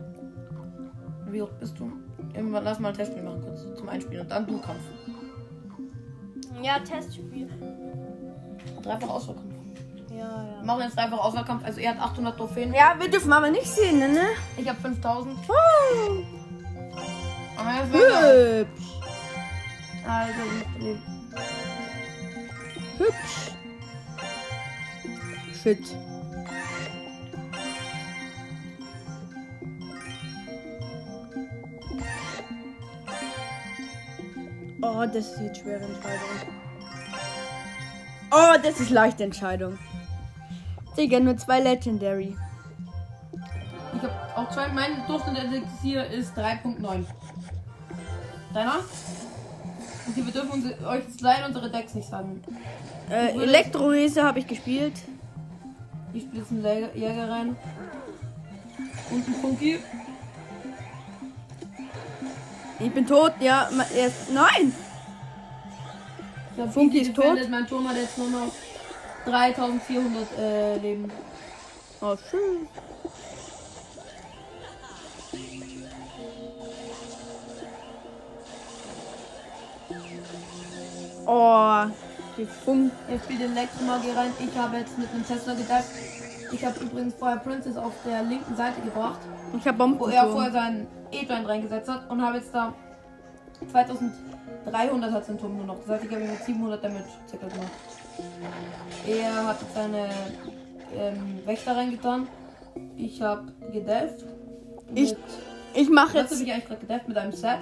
Wie 1.31 1.41
hoch 1.41 1.49
bist 1.59 1.79
du? 1.79 1.91
Irgendwann 2.35 2.63
lass 2.63 2.77
mal 2.79 2.89
ein 2.89 2.93
Testspiel 2.93 3.23
machen 3.23 3.41
kurz 3.41 3.65
zum 3.79 3.89
Einspielen 3.89 4.21
und 4.21 4.29
dann 4.29 4.45
du 4.45 4.61
Kampf. 4.61 4.83
Ja, 6.61 6.77
Testspiel. 6.77 7.49
Dreifach 8.83 9.09
Auswahlkampf. 9.09 9.50
Ja, 10.11 10.17
ja. 10.17 10.57
Wir 10.59 10.65
machen 10.65 10.81
jetzt 10.81 10.97
dreifach 10.97 11.17
Auswahlkampf. 11.17 11.63
Also 11.63 11.79
er 11.79 11.91
hat 11.91 12.01
800 12.01 12.37
Trophäen. 12.37 12.73
Ja, 12.73 12.95
wir 12.99 13.09
dürfen 13.09 13.31
aber 13.31 13.49
nicht 13.49 13.67
sehen, 13.67 13.99
ne? 13.99 14.09
ne? 14.09 14.27
Ich 14.57 14.67
habe 14.67 14.79
5000. 14.79 15.37
Oh, 15.47 15.53
wird 17.91 18.67
hübsch. 18.67 18.99
Also. 20.07 20.41
Hübsch. 22.97 23.51
Shit. 25.61 25.95
Oh, 34.83 35.05
das 35.05 35.15
ist 35.15 35.41
jetzt 35.41 35.59
schwere 35.59 35.83
Entscheidung. 35.83 36.29
Oh, 38.31 38.55
das 38.63 38.79
ist 38.79 38.89
leichte 38.89 39.23
Entscheidung. 39.23 39.77
Digga, 40.97 41.19
nur 41.19 41.37
zwei 41.37 41.59
Legendary. 41.61 42.35
ich 43.95 44.01
habe 44.01 44.13
auch 44.35 44.49
zwei. 44.51 44.67
Mein 44.69 45.05
Durchschnitt 45.07 45.63
hier 45.81 46.05
ist 46.05 46.37
3.9. 46.37 47.05
Deiner? 48.53 48.75
Okay, 50.09 50.25
wir 50.25 50.33
dürfen 50.33 50.51
uns, 50.51 50.65
euch 50.85 51.03
jetzt 51.07 51.21
leider 51.21 51.47
unsere 51.47 51.69
Decks 51.71 51.93
nicht 51.93 52.09
sagen. 52.09 52.41
Äh, 53.09 53.31
Elektrorese 53.41 54.23
habe 54.23 54.39
ich 54.39 54.47
gespielt. 54.47 54.93
Ich 56.13 56.23
spiele 56.23 56.39
jetzt 56.41 56.51
einen 56.51 56.63
Jäger- 56.65 56.95
Jäger 56.95 57.29
rein. 57.29 57.55
Und 59.11 59.25
einen 59.25 59.35
Funky. 59.35 59.79
Ich 62.79 62.91
bin 62.91 63.05
tot, 63.05 63.33
ja. 63.39 63.69
Er 63.95 64.07
ist, 64.07 64.33
nein! 64.33 64.73
Hab 66.57 66.73
Funky 66.73 66.99
ist 66.99 67.13
tot. 67.15 67.37
Mein 67.49 67.67
Turm 67.67 67.87
hat 67.87 67.95
jetzt 67.95 68.17
nur 68.17 68.29
noch 68.29 68.51
3400 69.25 70.27
äh, 70.39 70.77
Leben. 70.77 71.11
Oh, 72.01 72.15
schön. 72.29 72.67
Oh, 81.25 81.85
die 82.37 82.45
Funk. 82.45 82.91
Er 83.07 83.19
spielt 83.19 83.41
den 83.41 83.55
Elektromagier 83.55 84.17
rein. 84.17 84.33
Ich 84.39 84.57
habe 84.57 84.77
jetzt 84.77 84.97
mit 84.97 85.09
einem 85.11 85.25
Tesla 85.25 85.53
gedacht. 85.53 85.85
Ich 86.51 86.65
habe 86.65 86.79
übrigens 86.79 87.13
vorher 87.13 87.37
Princess 87.37 87.77
auf 87.77 87.93
der 88.05 88.23
linken 88.23 88.55
Seite 88.57 88.81
gebracht, 88.81 89.19
Ich 89.57 89.65
habe 89.65 89.79
wo 89.79 89.83
Bomben. 89.83 90.11
er 90.11 90.27
vorher 90.27 90.51
seinen 90.51 90.87
E-Joint 91.11 91.47
reingesetzt 91.47 91.89
hat 91.89 92.09
und 92.09 92.21
habe 92.21 92.37
jetzt 92.37 92.53
da 92.53 92.73
2300 93.71 95.11
hat 95.11 95.39
Turm 95.39 95.57
nur 95.57 95.65
noch. 95.65 95.79
Das 95.79 95.89
heißt, 95.89 96.05
ich 96.05 96.11
habe 96.11 96.23
ihm 96.23 96.31
mit 96.31 96.43
700 96.43 96.83
Damage 96.83 97.05
circa 97.29 97.47
gemacht. 97.47 97.71
Er 99.07 99.47
hat 99.47 99.57
seine 99.73 100.09
ähm, 100.95 101.39
Wächter 101.45 101.75
reingetan. 101.75 102.27
Ich 102.97 103.21
habe 103.21 103.51
gedefft. 103.71 104.25
Ich- 104.93 105.15
Ich 105.73 105.89
mache 105.89 106.17
jetzt. 106.17 106.39
ich 106.41 106.51
eigentlich 106.51 106.65
gerade 106.65 106.81
gedefft 106.81 107.07
mit 107.07 107.17
einem 107.17 107.31
Set? 107.31 107.59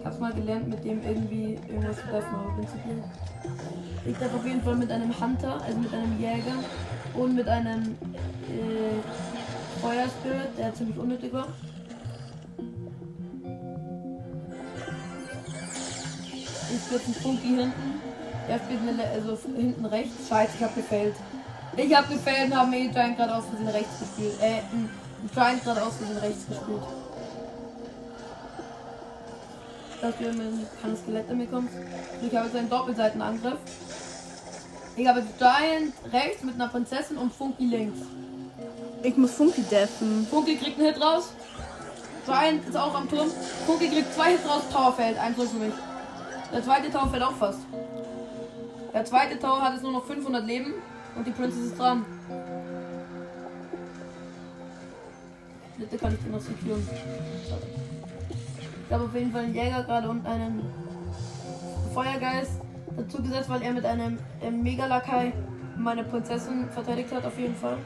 Ich 0.00 0.04
hab's 0.06 0.18
mal 0.18 0.32
gelernt, 0.32 0.68
mit 0.68 0.84
dem 0.84 1.02
irgendwie 1.02 1.58
irgendwas 1.68 1.96
zu 1.96 2.06
deffen, 2.06 2.34
aber 2.34 2.52
prinzipiell. 2.54 3.02
Ich 4.06 4.16
darf 4.18 4.34
auf 4.34 4.46
jeden 4.46 4.62
Fall 4.62 4.76
mit 4.76 4.90
einem 4.90 5.18
Hunter, 5.20 5.60
also 5.62 5.78
mit 5.78 5.92
einem 5.92 6.18
Jäger 6.18 6.54
und 7.14 7.34
mit 7.34 7.48
einem 7.48 7.96
äh, 8.48 9.80
Feuerspirit, 9.82 10.56
der 10.58 10.74
ziemlich 10.74 10.96
unnötig 10.98 11.32
war. 11.32 11.48
Ich 16.74 16.82
spiele 16.84 17.00
einen 17.04 17.14
Funky 17.14 17.48
hinten. 17.48 18.00
Er 18.48 18.60
eine, 18.80 18.92
Le- 18.92 19.10
also 19.14 19.38
hinten 19.56 19.84
rechts. 19.84 20.28
Scheiße, 20.28 20.52
ich 20.58 20.64
hab 20.64 20.74
gefailt. 20.74 21.14
Ich 21.76 21.94
hab 21.94 22.08
gefailt 22.08 22.50
und 22.50 22.56
habe 22.58 22.70
mir 22.70 22.88
Giant 22.88 23.16
gerade 23.16 23.34
aus 23.34 23.44
Versehen 23.46 23.68
rechts 23.68 23.98
gespielt. 24.00 24.34
Äh, 24.40 24.58
ein 24.72 24.90
ein 25.20 25.30
Giant 25.34 25.64
gerade 25.64 25.82
aus 25.82 25.94
Versehen 25.96 26.16
rechts 26.18 26.46
gespielt. 26.48 26.82
Dafür 30.00 30.28
kann 30.30 30.90
das 30.92 31.00
Skelett 31.00 31.28
an 31.30 31.36
mir. 31.38 31.44
Ich 32.22 32.36
habe 32.36 32.46
jetzt 32.46 32.56
einen 32.56 32.70
Doppelseitenangriff. 32.70 33.58
Ich 34.96 35.06
habe 35.06 35.22
Giant 35.38 35.92
rechts 36.12 36.42
mit 36.42 36.54
einer 36.54 36.68
Prinzessin 36.68 37.18
und 37.18 37.32
Funky 37.32 37.66
links. 37.66 37.98
Ich 39.02 39.16
muss 39.16 39.32
Funky 39.32 39.62
deffen. 39.62 40.26
Funky 40.30 40.56
kriegt 40.56 40.78
einen 40.78 40.92
Hit 40.92 41.02
raus. 41.02 41.30
Giant 42.26 42.66
ist 42.68 42.76
auch 42.76 42.94
am 42.94 43.08
Turm. 43.08 43.28
Funky 43.66 43.88
kriegt 43.88 44.14
zwei 44.14 44.30
Hits 44.32 44.48
raus, 44.48 44.62
Tower 44.72 44.92
fällt. 44.92 45.18
Ein 45.18 45.34
Schuss 45.34 45.50
für 45.50 45.58
mich. 45.58 45.74
Der 46.52 46.62
zweite 46.62 46.90
Tower 46.90 47.08
fällt 47.08 47.22
auch 47.22 47.36
fast. 47.36 47.60
Der 48.94 49.04
zweite 49.04 49.38
Tower 49.38 49.60
hat 49.60 49.74
jetzt 49.74 49.82
nur 49.82 49.92
noch 49.92 50.04
500 50.04 50.44
Leben 50.46 50.74
und 51.16 51.26
die 51.26 51.30
Princess 51.30 51.66
ist 51.66 51.78
dran. 51.78 52.04
Bitte 55.76 55.98
kann 55.98 56.14
ich 56.14 56.20
den 56.20 56.32
noch 56.32 56.40
securen. 56.40 56.88
Ich 58.86 58.92
habe 58.92 59.04
auf 59.04 59.14
jeden 59.14 59.30
Fall 59.30 59.44
einen 59.44 59.54
Jäger 59.54 59.84
gerade 59.84 60.08
und 60.08 60.26
einen 60.26 60.62
Feuergeist 61.94 62.60
dazu 62.96 63.22
gesetzt, 63.22 63.48
weil 63.48 63.62
er 63.62 63.72
mit 63.72 63.84
einem 63.84 64.18
Mega-Lakai 64.62 65.32
meine 65.76 66.02
Prinzessin 66.02 66.68
verteidigt 66.70 67.12
hat, 67.12 67.24
auf 67.24 67.38
jeden 67.38 67.54
Fall. 67.54 67.76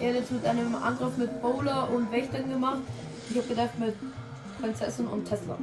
Er 0.00 0.08
hat 0.08 0.16
jetzt 0.16 0.32
mit 0.32 0.46
einem 0.46 0.74
Angriff 0.74 1.14
mit 1.18 1.42
Bowler 1.42 1.88
und 1.90 2.10
Wächtern 2.10 2.48
gemacht. 2.48 2.78
Ich 3.28 3.36
habe 3.36 3.46
gedacht 3.46 3.78
mit 3.78 3.94
Prinzessin 4.58 5.06
und 5.06 5.28
Tesla. 5.28 5.58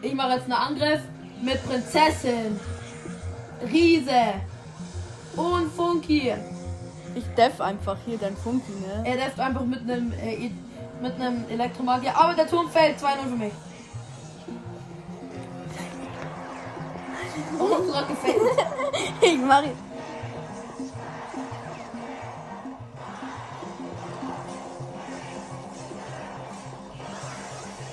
Ich 0.00 0.14
mache 0.14 0.32
jetzt 0.32 0.44
einen 0.44 0.52
Angriff 0.54 1.00
mit 1.42 1.62
Prinzessin, 1.66 2.58
Riese 3.70 4.40
und 5.36 5.70
Funky. 5.72 6.32
Ich 7.14 7.24
deff 7.36 7.60
einfach 7.60 7.98
hier 8.06 8.16
dein 8.16 8.34
Funky, 8.36 8.72
ne? 8.72 9.02
Er 9.04 9.16
deft 9.16 9.38
einfach 9.38 9.64
mit 9.64 9.80
einem 9.80 10.12
äh, 10.12 10.50
mit 11.02 11.14
einem 11.14 11.44
Elektromagier. 11.50 12.16
Aber 12.16 12.32
der 12.32 12.46
Turm 12.46 12.70
fällt 12.70 12.98
2-0 12.98 13.04
für 13.28 13.36
mich. 13.36 13.52
Hast 17.94 18.08
gefällt. 18.08 18.36
Ich 19.20 19.38
mach. 19.38 19.62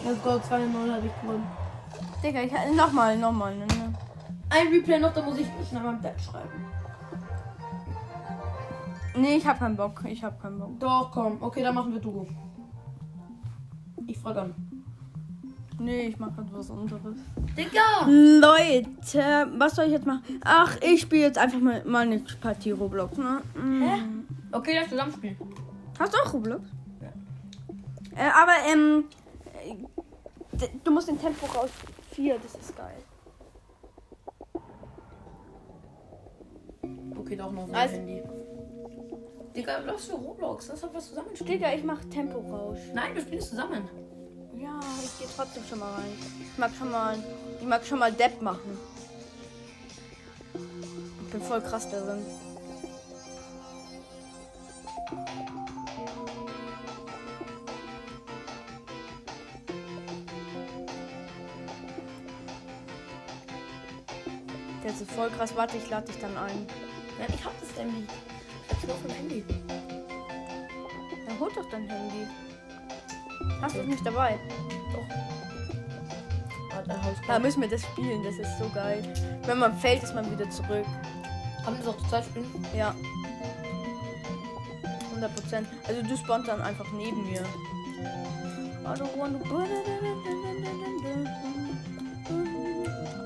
Let's 0.08 0.24
go, 0.24 0.30
2-0 0.30 0.93
habe 0.93 1.06
ich 1.06 1.22
gewonnen. 1.22 1.48
Digga, 2.24 2.41
ich 2.41 2.76
nochmal, 2.76 3.17
nochmal, 3.17 3.56
ne? 3.56 3.65
ne. 3.65 3.93
Ein 4.50 4.67
Replay 4.67 5.00
noch, 5.00 5.13
da 5.13 5.22
muss 5.22 5.38
ich 5.38 5.48
schnell 5.67 5.84
mein 5.84 6.02
Bett 6.02 6.15
schreiben. 6.22 6.65
Nee, 9.17 9.36
ich 9.36 9.46
hab 9.46 9.60
keinen 9.60 9.76
Bock. 9.76 10.04
Ich 10.08 10.24
hab 10.24 10.41
keinen 10.41 10.60
Bock. 10.60 10.80
Doch, 10.80 11.12
komm. 11.12 11.38
Okay, 11.41 11.62
dann 11.62 11.76
machen 11.76 11.91
wir 11.91 12.00
Duo. 12.00 12.26
Ich 14.06 14.17
frage 14.17 14.41
an. 14.41 14.56
Nee, 15.80 16.08
ich 16.08 16.20
mache 16.20 16.32
gerade 16.32 16.54
was 16.54 16.72
anderes. 16.72 17.17
Digga! 17.58 18.06
Leute, 18.08 19.52
was 19.58 19.76
soll 19.76 19.86
ich 19.86 19.91
jetzt 19.91 20.06
machen? 20.06 20.24
Ach, 20.43 20.78
ich 20.82 21.02
spiele 21.02 21.24
jetzt 21.24 21.38
einfach 21.38 21.60
mal, 21.60 21.84
mal 21.86 22.06
eine 22.06 22.24
Partie 22.41 22.72
Roblox, 22.72 23.17
ne? 23.17 23.41
Mm. 23.56 23.82
Hä? 23.82 24.02
Okay, 24.54 24.80
lass 24.80 24.89
zusammen 24.89 25.12
spielen. 25.12 25.38
Hast 26.00 26.13
du 26.13 26.17
auch 26.17 26.34
Roblox? 26.34 26.63
Ja. 27.02 27.08
Äh, 28.15 28.32
aber, 28.32 28.54
ähm, 28.72 29.04
äh, 29.67 29.76
du 30.84 30.91
musst 30.91 31.08
den 31.08 31.20
Tempo 31.20 31.46
raus. 31.48 31.70
4, 32.12 32.38
das 32.39 32.56
ist 32.56 32.76
geil. 32.76 32.98
Okay, 37.20 37.36
doch 37.36 37.52
noch 37.52 37.67
so 37.67 37.74
Also- 37.74 37.96
Handy. 37.96 38.24
Digga, 39.56 39.80
lass 39.80 40.06
für 40.06 40.13
Roblox. 40.15 40.67
Lass 40.67 40.82
doch 40.82 40.93
was 40.93 41.10
zusammen. 41.10 41.30
Digga, 41.34 41.74
ich 41.74 41.84
mach 41.84 42.00
Temporausch. 42.06 42.80
Nein, 42.93 43.15
wir 43.15 43.22
spielen 43.24 43.39
es 43.39 43.50
zusammen. 43.50 43.89
Ja, 44.56 44.80
ich 45.04 45.17
gehe 45.17 45.28
trotzdem 45.36 45.63
schon 45.63 45.80
mal 45.80 45.93
rein. 45.93 46.12
Ich 46.52 46.58
mag 46.58 46.72
schon 46.78 46.91
mal, 46.91 47.17
ich 47.60 47.65
mag 47.65 47.86
schon 47.86 48.00
mal 48.00 48.12
Depp 48.12 48.41
machen. 48.41 48.78
Ich 51.26 51.32
bin 51.32 51.41
voll 51.41 51.62
krass 51.62 51.89
darin. 51.89 52.24
Ist 64.88 65.12
voll 65.12 65.30
krass. 65.30 65.54
Warte, 65.56 65.78
ich 65.78 65.89
lade 65.89 66.08
dich 66.08 66.17
dann 66.19 66.36
ein. 66.38 66.65
Ja, 67.19 67.26
ich 67.28 67.43
hab 67.43 67.52
das 67.60 67.78
Handy. 67.78 68.08
Ich 68.69 68.71
hab's 68.71 68.89
auf 68.89 69.02
dem 69.02 69.12
Handy. 69.12 69.43
Dann 71.28 71.39
hol 71.39 71.52
doch 71.54 71.69
dein 71.69 71.88
Handy. 71.89 72.26
Hast 73.62 73.76
du 73.76 73.82
es 73.82 73.88
nicht 73.88 74.06
dabei? 74.06 74.39
Haus 76.89 77.17
Da 77.28 77.38
müssen 77.38 77.62
wir 77.62 77.69
das 77.69 77.82
spielen. 77.82 78.23
Das 78.23 78.38
ist 78.38 78.58
so 78.58 78.69
geil. 78.69 79.04
Wenn 79.45 79.60
man 79.60 79.78
fällt, 79.78 80.04
ist 80.04 80.15
man 80.15 80.32
wieder 80.32 80.50
zurück. 80.50 80.86
Haben 81.65 81.78
wir 81.78 81.86
das 81.86 81.88
auch 81.88 82.10
Zeit 82.10 82.23
spielen? 82.26 82.65
Ja. 82.76 82.95
100 85.10 85.36
Prozent. 85.36 85.67
Also 85.86 86.02
du 86.02 86.17
spawnst 86.17 86.47
dann 86.47 86.62
einfach 86.62 86.89
neben 86.93 87.30
mir. 87.30 87.43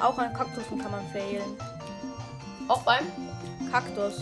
Auch 0.01 0.17
an 0.17 0.33
Kaktussen 0.33 0.79
kann 0.79 0.91
man 0.91 1.05
failen. 1.11 1.57
Auch 2.67 2.81
beim? 2.83 3.05
Kaktus. 3.71 4.21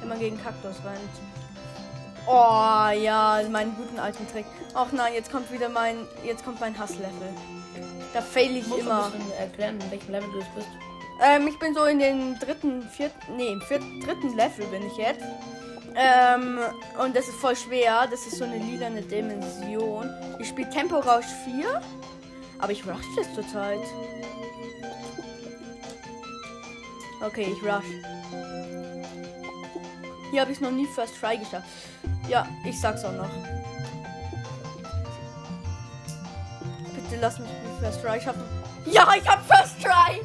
Wenn 0.00 0.08
man 0.08 0.18
gegen 0.18 0.42
Kaktus 0.42 0.76
rennt. 0.84 2.28
Oh 2.28 2.90
ja, 3.00 3.40
meinen 3.50 3.74
guten 3.76 3.98
alten 3.98 4.26
Trick. 4.28 4.46
Ach 4.74 4.90
nein, 4.92 5.14
jetzt 5.14 5.30
kommt 5.30 5.50
wieder 5.52 5.68
mein. 5.68 5.96
Jetzt 6.24 6.44
kommt 6.44 6.60
mein 6.60 6.76
Hasslevel. 6.76 7.30
Da 8.12 8.20
fail 8.20 8.56
ich 8.56 8.66
Musst 8.66 8.80
du 8.80 8.86
immer. 8.86 9.10
bisschen 9.10 9.32
erklären, 9.38 9.78
in 9.80 9.90
welchem 9.90 10.10
Level 10.12 10.28
du 10.32 10.38
bist. 10.54 10.68
Ähm, 11.22 11.46
ich 11.48 11.58
bin 11.58 11.74
so 11.74 11.84
in 11.84 11.98
den 11.98 12.38
dritten, 12.38 12.82
vierten, 12.90 13.36
nee, 13.36 13.48
im 13.52 13.60
vierten, 13.62 14.00
dritten 14.00 14.36
Level 14.36 14.66
bin 14.66 14.86
ich 14.86 14.96
jetzt. 14.96 15.24
Ähm, 15.94 16.58
und 17.02 17.16
das 17.16 17.26
ist 17.28 17.36
voll 17.36 17.56
schwer. 17.56 18.06
Das 18.10 18.26
ist 18.26 18.36
so 18.38 18.44
eine 18.44 18.58
lilane 18.58 19.02
Dimension. 19.02 20.10
Ich 20.38 20.48
spiele 20.48 20.68
Tempo 20.68 20.98
Rausch 20.98 21.26
4, 21.44 21.80
aber 22.58 22.72
ich 22.72 22.84
rush 22.86 23.06
das 23.16 23.32
zurzeit. 23.34 23.80
Okay, 27.20 27.54
ich 27.56 27.62
rush. 27.62 27.84
Hier 30.30 30.40
habe 30.40 30.52
ich 30.52 30.60
noch 30.60 30.70
nie 30.70 30.86
First 30.86 31.18
Try 31.18 31.38
geschafft. 31.38 31.66
Ja, 32.28 32.46
ich 32.64 32.78
sag's 32.80 33.04
auch 33.04 33.12
noch. 33.12 33.30
Bitte 36.94 37.20
lass 37.20 37.38
mich 37.38 37.50
First 37.80 38.02
Try 38.02 38.20
schaffen. 38.20 38.42
Ja, 38.84 39.08
ich 39.16 39.28
hab 39.28 39.44
First 39.46 39.80
Try! 39.82 40.22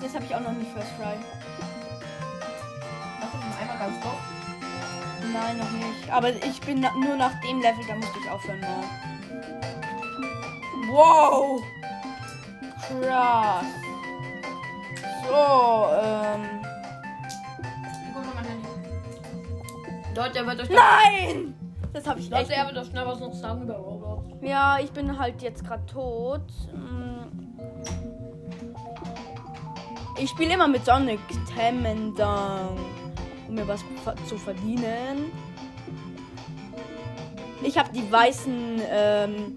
Das 0.00 0.14
habe 0.14 0.24
ich 0.24 0.34
auch 0.34 0.40
noch 0.40 0.52
nicht 0.52 0.70
First 0.72 0.90
Try. 0.96 1.16
Machst 3.20 3.34
du 3.34 3.40
schon 3.40 3.52
einmal 3.60 3.78
ganz 3.78 4.00
drauf? 4.02 4.18
Nein, 5.32 5.58
noch 5.58 5.70
nicht. 5.70 6.10
Aber 6.10 6.30
ich 6.30 6.60
bin 6.60 6.80
na 6.80 6.92
nur 6.94 7.16
nach 7.16 7.38
dem 7.40 7.60
Level, 7.60 7.84
da 7.86 7.96
musste 7.96 8.18
ich 8.24 8.30
aufhören 8.30 8.60
mal. 8.60 8.84
Wow! 10.88 11.62
Krass. 12.88 13.66
So, 15.28 15.88
ähm. 15.92 16.40
Ich 17.28 18.14
guck 18.14 18.24
mal 18.24 18.34
mein 18.34 18.44
Handy. 18.46 18.68
Leute, 20.16 20.38
er 20.38 20.46
wird 20.46 20.60
euch 20.60 20.70
Nein! 20.70 21.54
Das 21.92 22.06
habe 22.06 22.20
ich 22.20 22.32
echt. 22.32 22.34
Leute, 22.34 22.54
er 22.54 22.66
wird 22.66 22.78
euch 22.78 22.86
schnell 22.86 23.06
was 23.06 23.20
noch 23.20 23.34
sagen 23.34 23.62
über 23.62 23.74
Roblox. 23.74 24.28
Ja, 24.40 24.78
ich 24.78 24.90
bin 24.90 25.18
halt 25.18 25.42
jetzt 25.42 25.66
gerade 25.66 25.84
tot. 25.84 26.40
Mm. 26.72 27.26
Ich 30.18 30.30
spiele 30.30 30.54
immer 30.54 30.66
mit 30.66 30.84
Sonic 30.86 31.20
Temendang, 31.54 32.78
um 33.48 33.54
mir 33.54 33.68
was 33.68 33.84
zu 34.26 34.38
verdienen. 34.38 35.30
Ich 37.62 37.76
habe 37.76 37.90
die 37.92 38.10
weißen 38.10 38.80
ähm, 38.90 39.56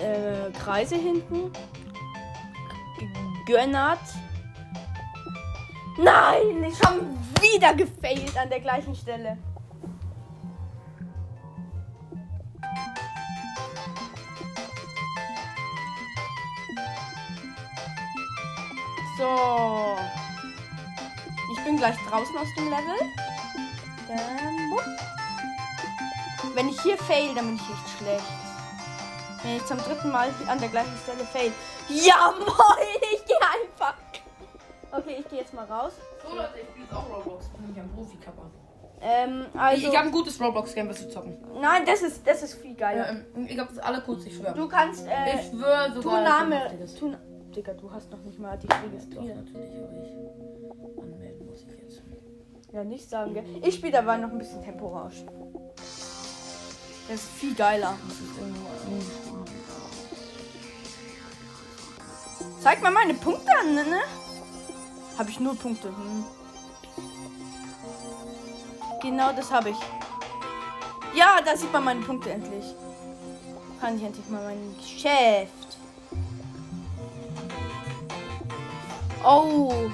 äh, 0.00 0.50
Kreise 0.52 0.96
hinten 0.96 1.50
gegönnert. 3.44 4.00
Nein, 5.96 6.64
ich 6.64 6.82
habe 6.82 7.00
wieder 7.40 7.74
gefailt 7.74 8.36
an 8.36 8.48
der 8.48 8.60
gleichen 8.60 8.94
Stelle. 8.94 9.38
So. 19.16 19.96
Ich 21.52 21.64
bin 21.64 21.76
gleich 21.76 21.96
draußen 22.08 22.36
aus 22.36 22.48
dem 22.56 22.64
Level. 22.64 22.96
Dann. 24.08 24.54
Wenn 26.54 26.68
ich 26.68 26.80
hier 26.82 26.96
fail, 26.98 27.34
dann 27.34 27.46
bin 27.46 27.56
ich 27.56 27.62
echt 27.62 27.98
schlecht. 27.98 28.24
Wenn 29.42 29.56
ich 29.56 29.66
zum 29.66 29.78
dritten 29.78 30.10
Mal 30.10 30.30
an 30.48 30.58
der 30.58 30.68
gleichen 30.68 30.96
Stelle 31.02 31.24
fail. 31.24 31.52
Ja, 31.88 32.32
moin! 32.38 32.98
Ich 33.14 33.24
gehe 33.24 33.36
einfach. 33.40 33.94
Okay, 34.92 35.16
ich 35.20 35.28
gehe 35.28 35.40
jetzt 35.40 35.52
mal 35.54 35.64
raus. 35.64 35.92
So 36.22 36.34
Leute, 36.36 36.50
ich 36.62 36.68
spiele 36.68 36.84
jetzt 36.84 36.94
auch 36.94 37.08
Roblox. 37.18 37.46
Ich 37.46 37.52
bin 37.52 37.62
nämlich 37.66 37.82
ein 37.82 37.90
Profikapper. 37.92 38.50
Ähm, 39.00 39.46
ich 39.52 39.60
also. 39.60 39.88
ich 39.88 39.96
habe 39.98 40.06
ein 40.08 40.12
gutes 40.12 40.40
Roblox-Game, 40.40 40.88
was 40.88 40.98
zu 40.98 41.08
zocken. 41.10 41.36
nein, 41.60 41.84
das 41.84 42.00
ist, 42.02 42.26
das 42.26 42.42
ist 42.42 42.54
viel 42.54 42.70
Ja, 42.70 42.76
geiler. 42.92 43.08
ähm, 43.34 43.46
ich 43.46 43.58
habe 43.58 43.68
das 43.74 43.82
alle 43.84 44.00
kurz, 44.00 44.24
ich 44.24 44.34
schwöre. 44.36 44.54
Du 44.54 44.66
kannst, 44.68 45.06
äh, 45.06 45.34
ich 45.40 45.48
schwöre 45.50 45.92
sogar. 45.92 46.22
Name. 46.22 46.70
ich 46.72 46.80
das- 46.80 46.94
Tu, 46.94 47.12
Digga, 47.54 47.74
du 47.74 47.90
hast 47.92 48.10
noch 48.10 48.20
nicht 48.22 48.38
mal 48.38 48.56
dich 48.56 48.70
registriert. 48.70 49.36
natürlich, 49.36 49.76
aber 49.76 49.92
ich 50.02 51.02
anmelden 51.02 51.46
muss 51.46 51.62
ich 51.62 51.82
jetzt. 51.82 52.02
Ja, 52.72 52.82
nicht 52.82 53.08
sagen, 53.10 53.34
gell? 53.34 53.44
Ich 53.62 53.74
spiele 53.74 53.92
dabei 53.92 54.16
noch 54.16 54.30
ein 54.30 54.38
bisschen 54.38 54.62
Temporausch. 54.62 55.24
Das 55.76 57.16
ist 57.16 57.28
viel 57.32 57.54
geiler. 57.54 57.94
Das 58.08 58.16
ist 58.16 58.38
irgendwo 58.38 58.66
Zeig 62.64 62.80
mal 62.80 62.90
meine 62.90 63.12
Punkte 63.12 63.50
an, 63.60 63.74
ne? 63.74 64.00
Habe 65.18 65.28
ich 65.28 65.38
nur 65.38 65.54
Punkte. 65.54 65.88
Hm. 65.88 66.24
Genau 69.02 69.34
das 69.34 69.52
habe 69.52 69.68
ich. 69.68 69.76
Ja, 71.14 71.42
da 71.44 71.58
sieht 71.58 71.70
man 71.74 71.84
meine 71.84 72.00
Punkte 72.00 72.30
endlich. 72.30 72.64
Kann 73.82 73.98
ich 73.98 74.02
endlich 74.02 74.26
mal 74.30 74.42
mein 74.44 74.74
Geschäft. 74.78 75.76
Oh. 79.22 79.90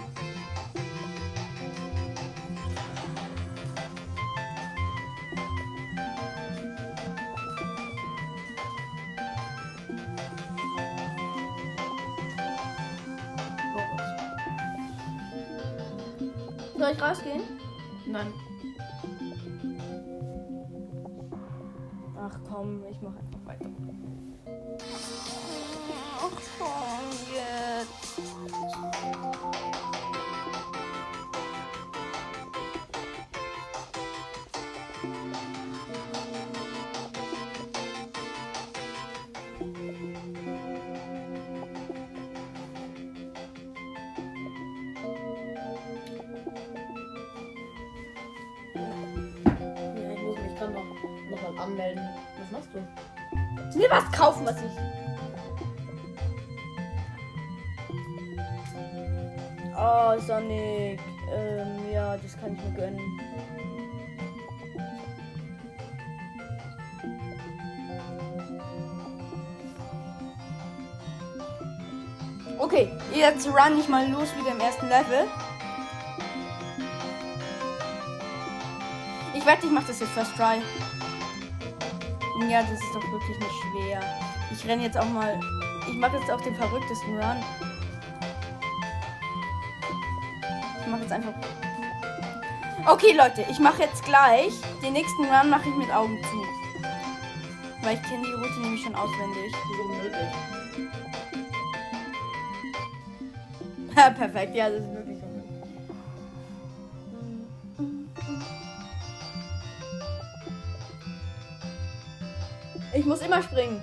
Komm, 22.51 22.85
ich 22.91 23.01
mache 23.01 23.19
einfach 23.19 23.47
weiter. 23.47 23.71
Mir 53.75 53.91
was 53.91 54.11
kaufen, 54.13 54.47
was 54.47 54.57
ich. 54.57 54.73
Oh, 59.77 60.19
Sonic. 60.27 61.01
Ähm, 61.33 61.93
ja, 61.93 62.17
das 62.17 62.39
kann 62.39 62.55
ich 62.55 62.63
mir 62.65 62.73
gönnen. 62.73 63.21
Okay, 72.59 72.91
jetzt 73.15 73.49
run 73.49 73.79
ich 73.79 73.89
mal 73.89 74.07
los 74.11 74.29
wieder 74.37 74.53
im 74.53 74.61
ersten 74.61 74.89
Level. 74.89 75.27
Ich 79.33 79.47
wette, 79.47 79.67
ich 79.67 79.73
mache 79.73 79.87
das 79.87 80.01
jetzt 80.01 80.13
first 80.13 80.37
try. 80.37 80.61
Ja, 82.49 82.63
das 82.63 82.81
ist 82.81 82.95
doch 82.95 83.13
wirklich 83.13 83.39
nicht 83.39 83.53
schwer. 83.63 84.01
Ich 84.51 84.67
renne 84.67 84.83
jetzt 84.85 84.97
auch 84.99 85.09
mal. 85.09 85.39
Ich 85.89 85.97
mache 85.97 86.17
jetzt 86.17 86.31
auch 86.31 86.41
den 86.41 86.55
verrücktesten 86.55 87.17
Run. 87.17 87.37
Ich 90.81 90.87
mache 90.87 91.03
jetzt 91.03 91.13
einfach. 91.13 91.35
Okay, 92.87 93.13
Leute, 93.13 93.45
ich 93.51 93.59
mache 93.59 93.83
jetzt 93.83 94.05
gleich. 94.05 94.53
Den 94.83 94.95
nächsten 94.95 95.25
Run 95.25 95.51
mache 95.51 95.69
ich 95.69 95.75
mit 95.77 95.93
Augen 95.93 96.19
zu. 96.25 96.45
Weil 97.83 97.95
ich 97.97 98.03
kenne 98.03 98.23
die 98.23 98.33
Route 98.33 98.61
nämlich 98.61 98.83
schon 98.83 98.95
auswendig. 98.95 99.53
So 99.77 99.83
unnötig. 99.83 100.29
Perfekt. 104.19 104.55
Ja, 104.55 104.71
das 104.71 104.83
ist 104.83 105.00
muss 113.11 113.23
immer 113.23 113.43
springen. 113.43 113.83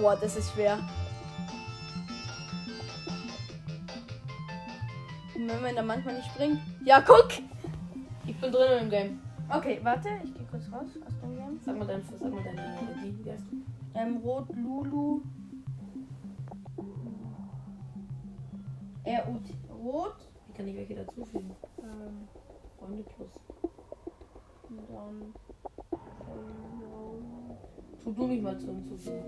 Boah, 0.00 0.16
das 0.16 0.36
ist 0.36 0.52
schwer. 0.52 0.78
Und 5.34 5.48
Wenn 5.48 5.62
man 5.62 5.76
da 5.76 5.82
manchmal 5.82 6.14
nicht 6.14 6.30
springt. 6.30 6.58
Ja, 6.82 7.02
guck! 7.02 7.28
Ich 8.26 8.40
bin 8.40 8.50
drin 8.50 8.84
im 8.84 8.88
Game. 8.88 9.20
Okay, 9.50 9.80
warte, 9.82 10.08
ich 10.24 10.32
gehe 10.32 10.46
kurz 10.50 10.64
raus 10.72 10.88
aus 11.06 11.20
dem 11.20 11.36
Game. 11.36 11.60
Sag 11.62 11.76
mal 11.78 11.86
dein, 11.86 12.02
sag 12.18 12.32
mal 12.32 12.42
deine 12.42 12.62
ID. 13.04 13.22
Wie 13.22 13.30
heißt 13.30 13.44
du? 13.50 13.56
Ähm, 13.94 14.16
Rot 14.24 14.48
Lulu. 14.56 15.20
R 19.04 19.28
U 19.28 19.38
T 19.40 19.54
Rot. 19.70 20.16
Wie 20.46 20.52
kann 20.54 20.68
ich 20.68 20.76
welche 20.76 20.94
dazufügen? 20.94 21.54
Ähm, 21.82 22.26
Freunde 22.78 23.02
plus. 23.02 23.28
und 24.70 24.90
dann. 24.90 25.34
Tu 28.06 28.12
du 28.12 28.24
mich 28.28 28.40
mal 28.40 28.56
zu 28.56 28.68
hinzufügen. 28.68 29.18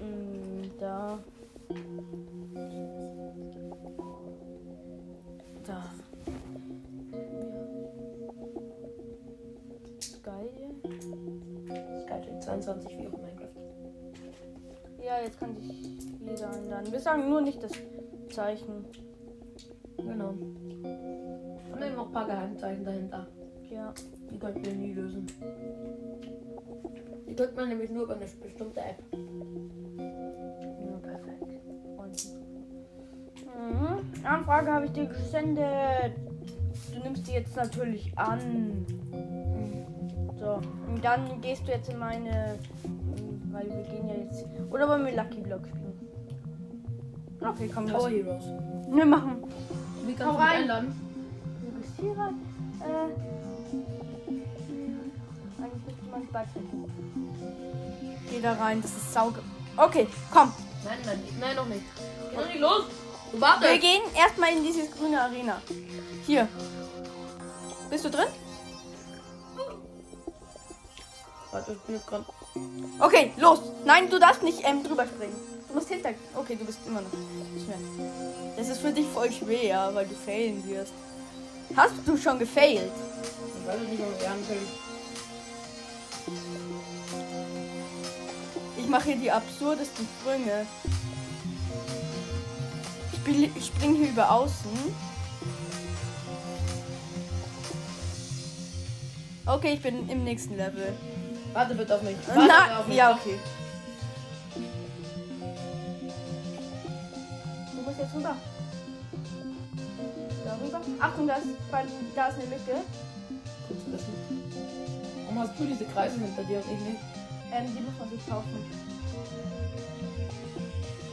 Mm, 0.00 0.62
da. 0.80 1.16
Da. 5.64 5.84
Sky. 10.00 10.50
Skytrack 12.02 12.42
22 12.42 12.98
wie 12.98 13.06
auch 13.06 13.12
in 13.12 13.20
Minecraft. 13.20 13.46
Ja, 15.00 15.20
jetzt 15.22 15.38
kann 15.38 15.54
sich 15.54 16.00
jeder 16.18 16.52
ändern. 16.52 16.90
Wir 16.90 16.98
sagen 16.98 17.28
nur 17.28 17.42
nicht 17.42 17.62
das 17.62 17.70
Zeichen. 18.30 18.86
Genau. 19.98 20.30
Und 20.30 21.80
eben 21.80 21.94
noch 21.94 22.06
ein 22.06 22.12
paar 22.12 22.26
Geheimzeichen 22.26 22.84
dahinter. 22.84 23.28
Ja. 23.70 23.94
Die 24.32 24.38
könnt 24.40 24.66
ihr 24.66 24.74
nie 24.74 24.94
lösen. 24.94 25.28
Die 27.28 27.34
drückt 27.34 27.56
man 27.56 27.68
nämlich 27.68 27.90
nur 27.90 28.04
über 28.04 28.14
eine 28.14 28.26
bestimmte 28.26 28.80
App. 28.80 29.02
Ja, 29.98 30.98
perfekt. 31.02 31.44
Und. 31.96 32.38
Mhm. 33.54 34.24
Anfrage 34.24 34.72
habe 34.72 34.86
ich 34.86 34.92
dir 34.92 35.06
gesendet. 35.06 36.14
Du 36.94 37.00
nimmst 37.00 37.26
die 37.26 37.32
jetzt 37.32 37.56
natürlich 37.56 38.16
an. 38.18 38.86
So. 40.38 40.60
Und 40.86 41.04
dann 41.04 41.40
gehst 41.40 41.66
du 41.66 41.72
jetzt 41.72 41.90
in 41.90 41.98
meine. 41.98 42.58
Weil 43.50 43.66
wir 43.66 43.82
gehen 43.82 44.08
ja 44.08 44.14
jetzt. 44.14 44.46
Oder 44.70 44.88
wollen 44.88 45.04
wir 45.06 45.16
Lucky 45.16 45.40
Block 45.40 45.66
spielen? 45.66 45.88
Okay, 47.40 47.70
komm, 47.72 47.86
Tower 47.86 48.10
los. 48.10 48.10
Heroes. 48.10 48.44
Wir 48.90 49.06
machen. 49.06 49.42
Wie 50.06 50.14
kannst 50.14 50.34
du 50.34 50.38
mich 50.38 50.48
rein. 50.48 50.62
einladen? 50.62 50.92
Registriere. 51.76 52.30
Äh. 52.80 52.84
Eigentlich 52.84 53.16
müsste 53.16 53.27
man 56.18 56.26
es 56.26 56.32
beitreten. 56.32 56.84
Geh 58.30 58.40
da 58.40 58.52
rein, 58.54 58.82
das 58.82 58.90
ist 58.92 59.12
sauge. 59.12 59.40
Okay, 59.76 60.06
komm. 60.32 60.52
Nein, 60.84 60.98
nein, 61.04 61.20
nicht. 61.20 61.38
nein, 61.40 61.56
noch 61.56 61.66
nicht. 61.66 61.82
Geh 62.30 62.36
noch 62.36 62.46
nicht 62.46 62.60
los. 62.60 62.84
Du 63.30 63.36
Wir 63.36 63.40
wartest. 63.42 63.80
gehen 63.80 64.02
erstmal 64.14 64.52
in 64.52 64.62
dieses 64.64 64.90
grüne 64.90 65.20
Arena. 65.20 65.60
Hier. 66.26 66.48
Bist 67.90 68.04
du 68.04 68.10
drin? 68.10 68.26
Warte, 71.50 71.72
ich 71.72 71.78
bin 71.80 71.94
jetzt 71.94 72.06
gerade. 72.06 72.24
Okay, 72.98 73.32
los. 73.38 73.60
Nein, 73.84 74.10
du 74.10 74.18
darfst 74.18 74.42
nicht 74.42 74.60
ähm, 74.64 74.82
drüber 74.82 75.06
springen. 75.06 75.36
Du 75.68 75.74
musst 75.74 75.88
hinter. 75.88 76.10
Okay, 76.34 76.56
du 76.56 76.64
bist 76.64 76.78
immer 76.86 77.00
noch 77.00 77.10
schwer. 77.10 77.78
Das 78.56 78.68
ist 78.68 78.80
für 78.80 78.92
dich 78.92 79.06
voll 79.06 79.30
schwer, 79.32 79.90
weil 79.94 80.06
du 80.06 80.14
failen 80.14 80.66
wirst. 80.66 80.92
Hast 81.76 81.94
du 82.04 82.16
schon 82.16 82.38
gefailt? 82.38 82.90
Ich 83.60 83.66
weiß 83.68 83.80
nicht, 83.80 84.00
ob 84.02 84.14
ich 84.16 84.22
lernen 84.22 84.44
Ich 88.88 88.90
mache 88.90 89.04
hier 89.04 89.16
die 89.16 89.30
absurdesten 89.30 90.08
Sprünge. 90.18 90.66
Ich, 93.12 93.54
ich 93.54 93.66
spring 93.66 93.96
hier 93.96 94.08
über 94.08 94.30
außen. 94.32 94.70
Okay, 99.44 99.74
ich 99.74 99.82
bin 99.82 100.08
im 100.08 100.24
nächsten 100.24 100.56
Level. 100.56 100.94
Warte 101.52 101.74
bitte 101.74 101.96
auf 101.96 102.00
mich. 102.00 102.16
Warte 102.28 102.48
Na, 102.48 102.80
auf 102.80 102.86
mich. 102.86 102.96
ja, 102.96 103.12
okay. 103.12 103.38
Du 107.74 107.82
musst 107.82 107.98
jetzt 107.98 108.14
rüber. 108.14 108.36
Da 110.46 110.58
rüber. 110.64 110.80
Achtung, 110.98 111.26
da 111.26 111.34
ist, 111.34 111.46
da 112.16 112.28
ist 112.28 112.36
eine 112.36 112.44
Lücke. 112.44 112.80
Gut 113.68 113.84
zu 113.84 113.92
wissen. 113.92 114.14
Warum 115.26 115.40
hast 115.40 115.60
du 115.60 115.66
diese 115.66 115.84
Kreise 115.84 116.18
hinter 116.18 116.42
dir 116.44 116.56
und 116.56 116.72
ich 116.72 116.80
nicht? 116.94 117.17
Ähm, 117.52 117.74
die 117.74 117.80
muss 117.80 117.98
man 117.98 118.10
sich 118.10 118.26
kaufen. 118.28 118.70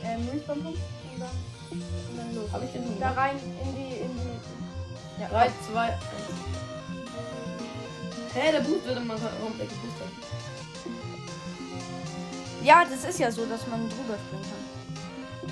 Ähm, 0.03 0.25
Milchbomben 0.25 0.67
und 0.67 1.19
dann, 1.19 1.29
und 1.71 2.17
dann 2.17 2.35
los. 2.35 2.51
Hab 2.51 2.63
ich 2.63 2.71
den 2.71 2.99
Da 2.99 3.11
rein 3.11 3.37
in 3.63 3.75
die, 3.75 3.95
in 4.01 4.11
die. 4.15 5.21
Ja, 5.21 5.29
3, 5.29 5.51
2, 5.71 5.81
1. 5.81 5.99
Hä, 8.33 8.51
der 8.51 8.59
Boost 8.59 8.85
wird 8.85 8.97
immer 8.97 9.15
komplett 9.15 9.69
ja, 12.65 12.83
das 12.83 13.07
ist 13.07 13.19
ja 13.19 13.31
so, 13.31 13.45
dass 13.45 13.67
man 13.67 13.87
drüber 13.87 14.17
springen 14.17 14.43
kann. 14.49 15.51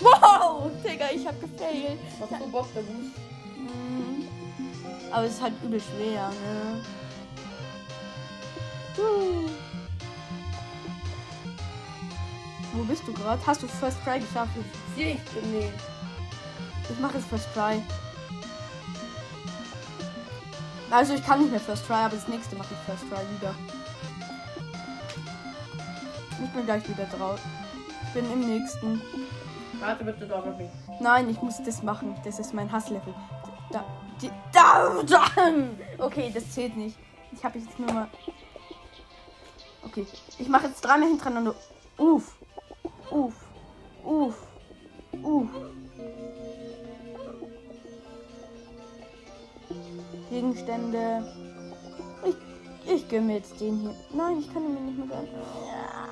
Wow, 0.00 0.70
Digga, 0.82 1.10
ich 1.14 1.26
hab 1.26 1.38
gefailt. 1.38 1.98
Macht 2.18 2.42
so 2.42 2.48
Bock, 2.48 2.72
der 2.74 2.80
Boost. 2.80 3.12
Mhm. 3.58 4.26
Aber 5.10 5.26
es 5.26 5.34
ist 5.34 5.42
halt 5.42 5.52
übel 5.62 5.78
schwer, 5.78 6.30
ne? 6.30 6.82
Huh. 8.96 9.50
Wo 12.74 12.82
bist 12.82 13.06
du 13.06 13.12
gerade? 13.12 13.40
Hast 13.46 13.62
du 13.62 13.68
First 13.68 13.98
Try 14.04 14.18
geschafft? 14.18 14.50
Ich 14.96 15.18
nee. 15.44 15.72
Ich 16.90 16.98
mache 16.98 17.18
jetzt 17.18 17.28
First 17.28 17.48
Try. 17.54 17.80
Also 20.90 21.14
ich 21.14 21.24
kann 21.24 21.40
nicht 21.40 21.50
mehr 21.52 21.60
First 21.60 21.86
Try, 21.86 21.94
aber 21.94 22.16
das 22.16 22.26
nächste 22.26 22.56
mache 22.56 22.74
ich 22.74 22.78
First 22.80 23.08
Try 23.08 23.20
wieder. 23.38 23.54
Ich 26.42 26.50
bin 26.50 26.64
gleich 26.64 26.88
wieder 26.88 27.04
drauf. 27.04 27.40
Ich 28.02 28.12
bin 28.12 28.30
im 28.32 28.40
nächsten. 28.40 29.00
Warte 29.80 30.04
bitte 30.04 30.26
doch 30.26 30.44
auf 30.44 30.56
mich. 30.56 30.70
Nein, 31.00 31.28
ich 31.30 31.40
muss 31.42 31.62
das 31.64 31.82
machen. 31.82 32.16
Das 32.24 32.40
ist 32.40 32.52
mein 32.54 32.70
Hasslevel. 32.70 33.14
Da, 33.70 33.84
die, 34.20 34.30
da, 34.52 35.02
da. 35.06 35.24
Okay, 35.98 36.30
das 36.34 36.50
zählt 36.50 36.76
nicht. 36.76 36.96
Ich 37.32 37.44
habe 37.44 37.58
jetzt 37.58 37.78
nur 37.78 37.92
mal. 37.92 38.08
Okay, 39.84 40.06
ich 40.38 40.48
mache 40.48 40.66
jetzt 40.66 40.80
dreimal 40.80 41.08
hintereinander. 41.08 41.54
Uff, 41.98 42.34
uff, 43.14 43.34
uff, 44.04 44.46
uff. 45.22 45.48
Gegenstände. 50.30 51.32
Ich, 52.24 52.92
ich 52.92 53.08
gönne 53.08 53.26
mir 53.26 53.36
jetzt 53.36 53.60
den 53.60 53.78
hier. 53.80 53.94
Nein, 54.12 54.40
ich 54.40 54.52
kann 54.52 54.64
ihn 54.64 54.74
mir 54.74 54.80
nicht 54.80 54.98
mehr 54.98 55.06
gönnen. 55.06 55.28
Ja. 55.32 56.10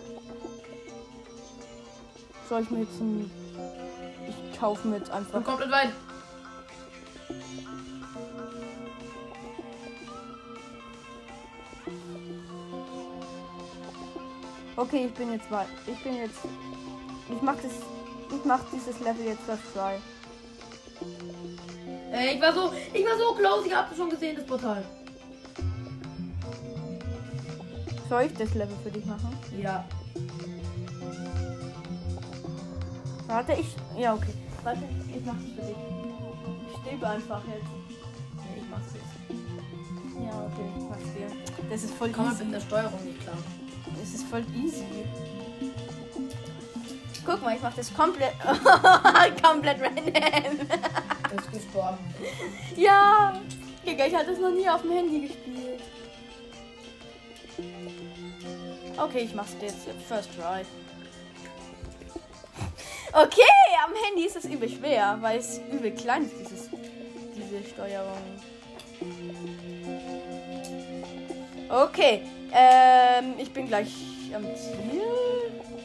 Soll 2.49 2.63
ich 2.63 2.71
mir 2.71 2.81
jetzt 2.81 3.01
einen. 3.01 3.31
Ich 4.29 4.59
kaufe 4.59 4.87
mir 4.87 4.99
jetzt 4.99 5.11
einfach. 5.11 5.35
Und 5.35 5.45
komplett 5.45 5.71
weit. 5.73 5.93
Okay, 14.77 15.07
ich 15.07 15.15
bin 15.15 15.33
jetzt 15.33 15.51
weit. 15.51 15.69
Ich 15.87 16.03
bin 16.03 16.17
jetzt. 16.17 16.39
Ich 17.35 17.43
mach 17.43 17.57
das. 17.57 17.73
Ich 18.35 18.45
mach 18.45 18.61
dieses 18.73 19.01
Level 19.01 19.27
jetzt 19.27 19.43
das 19.47 19.59
Try. 19.73 19.99
Ey, 22.13 22.35
ich 22.37 22.41
war 22.43 22.53
so, 22.53 22.73
ich 22.93 23.05
war 23.05 23.19
so 23.19 23.35
close, 23.35 23.67
ich 23.67 23.75
hab's 23.75 23.97
schon 23.97 24.11
gesehen, 24.11 24.37
das 24.37 24.47
Portal. 24.47 24.85
Soll 28.09 28.23
ich 28.23 28.35
das 28.35 28.55
Level 28.55 28.77
für 28.83 28.91
dich 28.91 29.05
machen? 29.07 29.37
Ja. 29.61 29.85
Warte, 33.27 33.53
ich. 33.53 33.75
Ja, 33.97 34.15
okay. 34.15 34.35
Warte, 34.63 34.83
ich 35.09 35.25
mach 35.25 35.35
das 35.35 35.43
für 35.57 35.63
dich. 35.63 35.77
Ich 36.71 36.81
stebe 36.87 37.09
einfach 37.09 37.43
jetzt. 37.47 37.65
Nee, 38.37 38.61
ich 38.61 38.71
mach's 38.71 38.93
jetzt. 38.95 40.23
Ja, 40.23 40.51
okay, 40.53 40.69
ich 40.77 40.85
mach's 40.89 41.15
dir. 41.15 41.69
Das 41.71 41.83
ist 41.83 41.95
voll 41.95 42.11
Komm 42.11 42.31
easy. 42.31 42.45
mit 42.45 42.55
der 42.55 42.61
Steuerung 42.61 43.05
nicht 43.05 43.21
klar. 43.21 43.37
Das 43.99 44.09
ist 44.15 44.25
voll 44.25 44.45
easy. 44.55 44.85
Guck 47.25 47.43
mal, 47.43 47.55
ich 47.55 47.63
mach 47.63 47.75
das 47.75 47.93
komplett. 47.95 48.35
komplett 49.43 49.81
random. 49.81 50.13
Das 50.69 51.45
ist 51.45 51.53
gestorben. 51.53 51.99
Ja! 52.77 53.41
Digga, 53.87 54.07
ich 54.07 54.15
hatte 54.15 54.31
das 54.31 54.39
noch 54.39 54.51
nie 54.51 54.69
auf 54.69 54.83
dem 54.83 54.93
Handy 54.93 55.21
gespielt. 55.29 55.83
Okay, 58.97 59.21
ich 59.21 59.35
mach's 59.35 59.57
jetzt 59.61 59.89
first 60.07 60.31
try. 60.37 60.65
Okay, 63.13 63.43
am 63.85 63.93
Handy 64.07 64.27
ist 64.27 64.37
es 64.37 64.45
übel 64.45 64.69
schwer, 64.69 65.19
weil 65.21 65.39
es 65.39 65.61
übel 65.71 65.91
klein 65.93 66.25
ist, 66.25 66.39
dieses, 66.39 66.71
diese 67.37 67.69
Steuerung. 67.69 68.19
Okay, 71.69 72.23
ähm, 72.53 73.35
ich 73.39 73.53
bin 73.53 73.67
gleich 73.67 73.93
am 74.35 74.45
Ziel. 74.57 75.03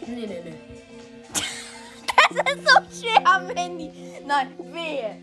Nee, 0.05 0.25
nee, 0.27 0.41
nee. 0.43 0.56
Das 2.45 2.55
ist 2.55 3.01
so 3.01 3.07
schwer 3.07 3.27
am 3.27 3.49
Handy. 3.49 3.91
Nein, 4.25 4.47
wehe. 4.59 5.15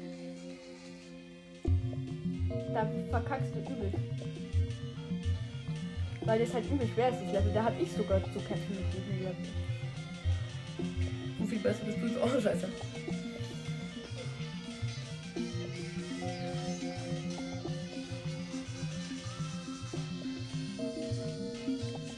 Da 2.72 2.87
verkackst 3.11 3.55
du 3.55 3.61
übel. 3.61 3.92
Weil 6.22 6.38
das 6.40 6.55
halt 6.55 6.64
übel 6.70 6.88
schwer 6.92 7.11
ist, 7.11 7.20
das 7.20 7.33
Level. 7.33 7.53
Da 7.53 7.64
hab 7.64 7.81
ich 7.81 7.92
sogar 7.92 8.22
zu 8.24 8.40
kämpfen 8.40 8.77
mit 8.77 8.92
diesem 8.92 9.18
Level. 9.18 9.37
Und 11.38 11.46
viel 11.46 11.59
besser 11.59 11.85
bist 11.85 11.98
du. 11.98 12.22
Oh, 12.22 12.40
scheiße. 12.40 12.68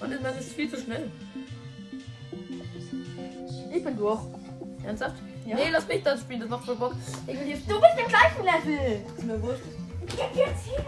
Und 0.00 0.22
das 0.22 0.40
ist 0.40 0.52
viel 0.52 0.70
zu 0.70 0.80
schnell. 0.80 1.10
Ich 3.74 3.84
bin 3.84 3.96
durch. 3.96 4.20
Ernsthaft? 4.86 5.16
Ja. 5.44 5.56
Nee, 5.56 5.68
lass 5.70 5.86
mich 5.86 6.02
das 6.02 6.20
spielen, 6.20 6.40
das 6.40 6.48
macht 6.48 6.64
voll 6.64 6.76
Bock. 6.76 6.94
Ich 7.26 7.38
will 7.38 7.48
jetzt. 7.48 7.70
Du 7.70 7.80
bist 7.80 7.92
im 7.98 8.08
gleichen 8.08 8.44
Level. 8.44 9.06
Ist 9.16 9.24
mir 9.24 9.42
wurscht. 9.42 9.62
Gib 10.06 10.18
jetzt 10.34 10.66
her. 10.66 10.84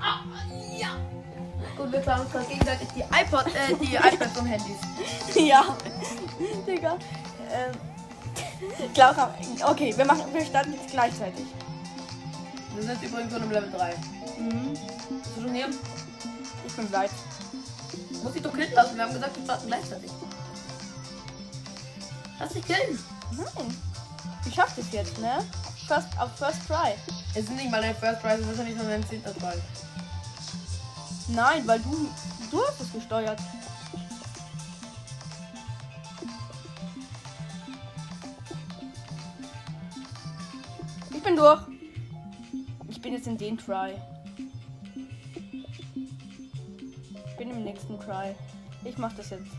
Ah, 0.00 0.20
ja. 0.78 0.88
Gut, 1.76 1.92
wir 1.92 2.00
klauen 2.00 2.20
uns 2.20 2.32
gerade 2.32 2.46
gegenseitig 2.46 2.88
die 2.94 3.00
iPod, 3.02 3.46
äh, 3.46 3.74
die 3.80 3.94
iPads 4.14 4.38
und 4.38 4.46
Handys. 4.46 4.78
ja. 5.34 5.76
Digga. 6.66 6.96
Ähm. 7.52 7.74
Laura, 8.96 9.34
okay, 9.68 9.92
wir 9.96 10.04
machen, 10.04 10.24
wir 10.32 10.44
starten 10.44 10.72
jetzt 10.72 10.90
gleichzeitig. 10.90 11.44
Wir 12.74 12.82
sind 12.82 13.02
übrigens 13.02 13.32
schon 13.32 13.42
im 13.42 13.50
Level 13.50 13.70
3. 13.70 13.94
Mhm. 14.38 14.72
Bist 14.72 15.36
du 15.36 15.42
schon 15.42 15.54
hier? 15.54 15.68
Ich 16.66 16.72
bin 16.74 16.92
weit. 16.92 17.10
Muss 18.22 18.34
ich 18.34 18.42
doch 18.42 18.52
killen 18.52 18.72
lassen. 18.72 18.96
Wir 18.96 19.04
haben 19.04 19.12
gesagt, 19.12 19.36
wir 19.36 19.44
starten 19.44 19.66
gleichzeitig. 19.66 20.10
Lass 22.44 22.52
dich 22.52 22.66
killen. 22.66 22.98
Nein. 23.30 23.74
Ich 24.46 24.54
schaff 24.54 24.76
das 24.76 24.92
jetzt, 24.92 25.18
ne? 25.18 25.42
First, 25.88 26.08
auf 26.20 26.36
First 26.36 26.66
Try. 26.66 26.92
Es 27.34 27.44
ist 27.44 27.52
nicht 27.52 27.70
mal 27.70 27.80
dein 27.80 27.96
First 27.96 28.20
Prize, 28.20 28.34
es 28.34 28.40
ist 28.40 28.48
wahrscheinlich 28.48 28.76
schon 28.76 28.86
dein 28.86 29.02
10. 29.02 29.24
Try. 29.24 29.54
Nein, 31.28 31.66
weil 31.66 31.80
du, 31.80 32.10
du 32.50 32.60
hast 32.66 32.82
es 32.82 32.92
gesteuert. 32.92 33.40
Ich 41.14 41.22
bin 41.22 41.36
durch. 41.36 41.62
Ich 42.88 43.00
bin 43.00 43.14
jetzt 43.14 43.26
in 43.26 43.38
den 43.38 43.56
Try. 43.56 43.94
Ich 47.26 47.36
bin 47.38 47.48
im 47.48 47.64
nächsten 47.64 47.98
Try. 47.98 48.34
Ich 48.84 48.98
mach 48.98 49.14
das 49.14 49.30
jetzt. 49.30 49.53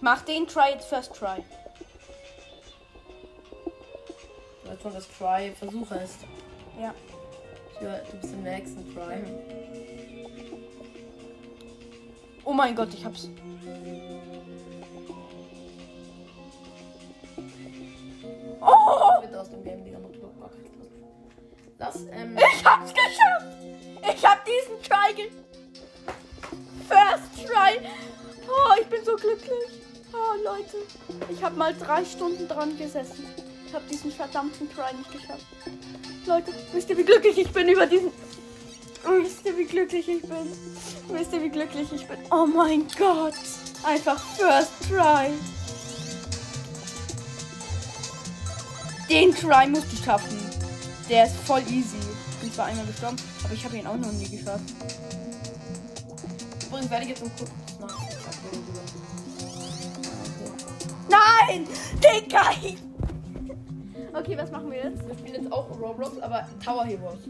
Mach 0.00 0.22
den 0.22 0.46
Try 0.46 0.70
jetzt 0.72 0.88
first 0.88 1.14
Try. 1.14 1.44
Du 4.64 4.70
weißt 4.70 4.82
schon, 4.82 4.94
dass 4.94 5.08
Try 5.08 5.52
Versuch 5.58 5.90
heißt. 5.90 6.20
Ja. 6.80 6.94
Ja, 7.82 7.98
du 8.10 8.16
bist 8.16 8.32
im 8.32 8.42
nächsten 8.42 8.94
Try. 8.94 9.22
Oh 12.44 12.52
mein 12.52 12.74
Gott, 12.74 12.92
ich 12.94 13.04
hab's. 13.04 13.28
Oh! 18.60 19.20
Bitte 19.20 19.40
aus 19.40 19.50
dem 19.50 19.64
Game, 19.64 19.84
lass. 21.78 21.94
Lass, 21.94 22.02
ähm. 22.12 22.36
Ich 22.36 22.64
hab's 22.64 22.92
geschafft! 22.92 23.46
Ich 24.02 24.24
hab 24.26 24.44
diesen 24.44 24.82
Try 24.82 25.14
ge 25.14 25.30
First 26.88 27.46
Try! 27.46 27.86
Oh, 28.48 28.80
ich 28.80 28.86
bin 28.88 29.04
so 29.04 29.16
glücklich. 29.16 29.79
Oh, 30.30 30.44
Leute. 30.44 30.76
Ich 31.28 31.42
hab 31.42 31.56
mal 31.56 31.74
drei 31.74 32.04
Stunden 32.04 32.46
dran 32.46 32.76
gesessen. 32.78 33.24
Ich 33.66 33.74
hab 33.74 33.86
diesen 33.88 34.12
verdammten 34.12 34.68
Try 34.70 34.96
nicht 34.96 35.10
geschafft. 35.10 35.46
Leute, 36.26 36.52
wisst 36.72 36.90
ihr, 36.90 36.98
wie 36.98 37.04
glücklich 37.04 37.38
ich 37.38 37.50
bin 37.50 37.68
über 37.68 37.86
diesen... 37.86 38.10
Wisst 39.22 39.44
ihr, 39.46 39.56
wie 39.56 39.64
glücklich 39.64 40.08
ich 40.08 40.22
bin? 40.22 40.46
Wisst 41.08 41.32
ihr, 41.32 41.42
wie 41.42 41.48
glücklich 41.48 41.92
ich 41.92 42.06
bin? 42.06 42.18
Oh 42.30 42.46
mein 42.46 42.86
Gott. 42.98 43.34
Einfach 43.82 44.22
First 44.36 44.72
Try. 44.88 45.30
Den 49.08 49.34
Try 49.34 49.68
musst 49.68 49.92
du 49.92 49.96
schaffen. 49.96 50.38
Der 51.08 51.24
ist 51.24 51.36
voll 51.36 51.62
easy. 51.62 51.96
Ich 52.32 52.36
bin 52.40 52.52
zwar 52.52 52.66
einmal 52.66 52.86
gestorben, 52.86 53.16
aber 53.42 53.54
ich 53.54 53.64
habe 53.64 53.76
ihn 53.76 53.86
auch 53.86 53.96
noch 53.96 54.12
nie 54.12 54.28
geschafft. 54.28 54.74
Übrigens 56.66 56.90
werde 56.90 57.04
ich 57.04 57.10
jetzt 57.10 57.22
um 57.22 57.30
kurz 57.36 57.50
Nein! 61.10 61.66
Digga! 62.02 62.50
Okay, 64.12 64.36
was 64.36 64.50
machen 64.50 64.70
wir 64.70 64.78
jetzt? 64.78 65.06
Wir 65.06 65.14
spielen 65.14 65.42
jetzt 65.42 65.52
auch 65.52 65.68
Roblox, 65.80 66.18
aber 66.20 66.46
Tower 66.64 66.84
Heroes. 66.84 67.20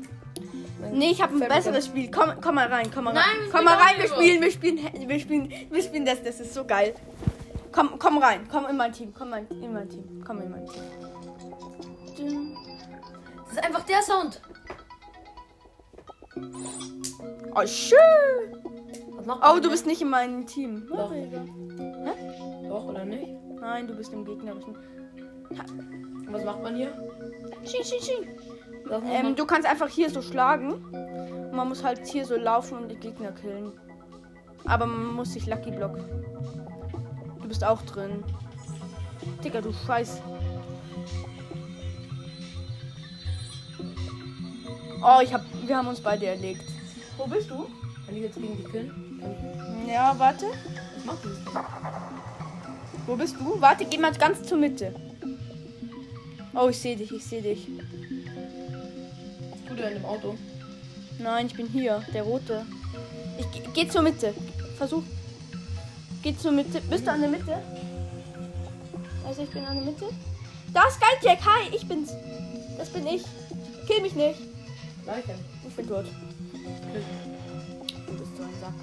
Nee, 0.93 1.11
ich 1.11 1.21
habe 1.23 1.35
ein 1.35 1.49
besseres 1.49 1.87
Spiel. 1.87 2.11
Komm, 2.11 2.33
komm 2.41 2.55
mal 2.55 2.69
rein, 2.69 2.91
komm 2.93 3.05
mal 3.05 3.13
Nein, 3.13 3.23
rein. 3.25 3.45
wir 3.45 3.53
Komm 3.53 3.65
mal 3.65 3.77
rein, 3.77 3.97
wir 3.99 4.09
spielen, 4.09 4.41
wir 4.43 4.51
spielen, 4.51 5.09
wir 5.09 5.21
spielen, 5.21 5.53
wir 5.71 5.83
spielen 5.83 6.07
das, 6.07 6.23
das 6.23 6.41
ist 6.41 6.55
so 6.55 6.65
geil. 6.65 6.95
Komm, 7.73 7.99
komm 7.99 8.19
rein, 8.19 8.49
komm 8.51 8.67
in 8.67 8.77
mein 8.77 8.93
Team, 8.93 9.13
komm 9.17 9.33
in 9.51 9.73
mein 9.73 9.89
Team, 9.89 10.25
komm 10.27 10.41
in 10.41 10.51
mein 10.51 10.67
Team. 10.67 12.57
Das 13.45 13.53
ist 13.53 13.65
einfach 13.65 13.85
der 13.85 14.03
Sound. 14.03 14.41
Oh, 17.55 17.67
schön. 17.67 17.99
Oh, 19.29 19.59
du 19.61 19.71
bist 19.71 19.87
nicht 19.87 20.01
in 20.01 20.09
meinem 20.09 20.47
Team. 20.47 20.87
Doch. 20.89 21.13
Doch, 22.69 22.85
oder 22.87 23.05
nicht? 23.05 23.40
Nein, 23.61 23.87
du 23.87 23.95
bist 23.95 24.13
im 24.13 24.25
gegnerischen. 24.25 24.75
Und 24.75 26.33
was 26.33 26.45
macht 26.45 26.63
man 26.63 26.77
hier? 26.77 26.93
Sching. 27.65 28.27
Das 28.89 29.03
muss 29.03 29.11
Ähm, 29.13 29.37
du 29.37 29.45
kannst 29.45 29.69
einfach 29.69 29.89
hier 29.89 30.11
so 30.11 30.23
schlagen. 30.23 30.75
Man 31.53 31.69
muss 31.69 31.85
halt 31.85 32.07
hier 32.07 32.25
so 32.25 32.37
laufen 32.37 32.79
und 32.79 32.89
die 32.89 32.97
Gegner 32.97 33.33
killen. 33.33 33.73
Aber 34.65 34.87
man 34.87 35.15
muss 35.15 35.33
sich 35.33 35.47
Lucky 35.47 35.71
Block. 35.71 35.97
Du 37.43 37.49
bist 37.49 37.65
auch 37.65 37.83
drin. 37.83 38.25
Digga, 39.45 39.61
du 39.61 39.73
Scheiß. 39.73 40.23
Oh, 45.03 45.21
ich 45.23 45.33
hab. 45.33 45.43
Wir 45.67 45.77
haben 45.77 45.89
uns 45.89 46.01
beide 46.01 46.27
erlegt. 46.27 46.65
Wo 47.17 47.27
bist 47.27 47.51
du? 47.51 47.67
Kann 48.07 48.17
ich 48.17 48.23
jetzt 48.23 48.37
gegen 48.37 48.57
die 48.57 48.65
killen? 48.65 49.21
Ja, 49.89 50.15
warte. 50.19 50.47
Was 50.97 51.05
macht 51.05 51.25
Ding? 51.25 52.20
Wo 53.07 53.17
bist 53.17 53.37
du? 53.41 53.61
Warte, 53.61 53.85
geh 53.85 53.99
mal 53.99 54.13
ganz 54.13 54.43
zur 54.43 54.59
Mitte. 54.59 54.95
Oh, 56.55 56.69
ich 56.69 56.79
sehe 56.79 56.97
dich, 56.97 57.13
ich 57.13 57.25
sehe 57.25 57.43
dich. 57.43 57.67
Bist 57.67 59.69
du 59.69 59.75
da 59.75 59.89
in 59.89 59.95
dem 59.95 60.05
Auto? 60.05 60.37
Nein, 61.19 61.47
ich 61.47 61.55
bin 61.55 61.67
hier, 61.69 62.03
der 62.15 62.23
rote. 62.23 62.65
Ich 63.39 63.51
ge- 63.53 63.63
geh 63.75 63.89
zur 63.89 64.03
Mitte. 64.03 64.35
Versuch. 64.77 65.03
Geh 66.23 66.37
zur 66.37 66.53
Mitte. 66.53 66.81
Bist 66.83 67.07
du 67.07 67.11
an 67.13 67.21
der 67.21 67.31
Mitte? 67.31 67.59
Also 69.27 69.43
ich 69.43 69.51
bin 69.51 69.65
an 69.65 69.77
der 69.77 69.85
Mitte. 69.85 70.07
Da 70.73 70.83
ist 70.89 70.97
Skyjack. 70.97 71.39
Hi, 71.45 71.75
ich 71.75 71.87
bin's. 71.87 72.13
Das 72.79 72.89
bin 72.91 73.07
ich. 73.07 73.23
Kill 73.87 74.03
mich 74.03 74.15
nicht. 74.15 74.39
Gleiche. 75.05 75.35
Ich 75.69 75.75
bin 75.75 75.89
tot. 75.89 76.07
Du 78.07 78.13
bist 78.15 78.37
so 78.37 78.43
ein 78.43 78.55
Sack. 78.61 78.75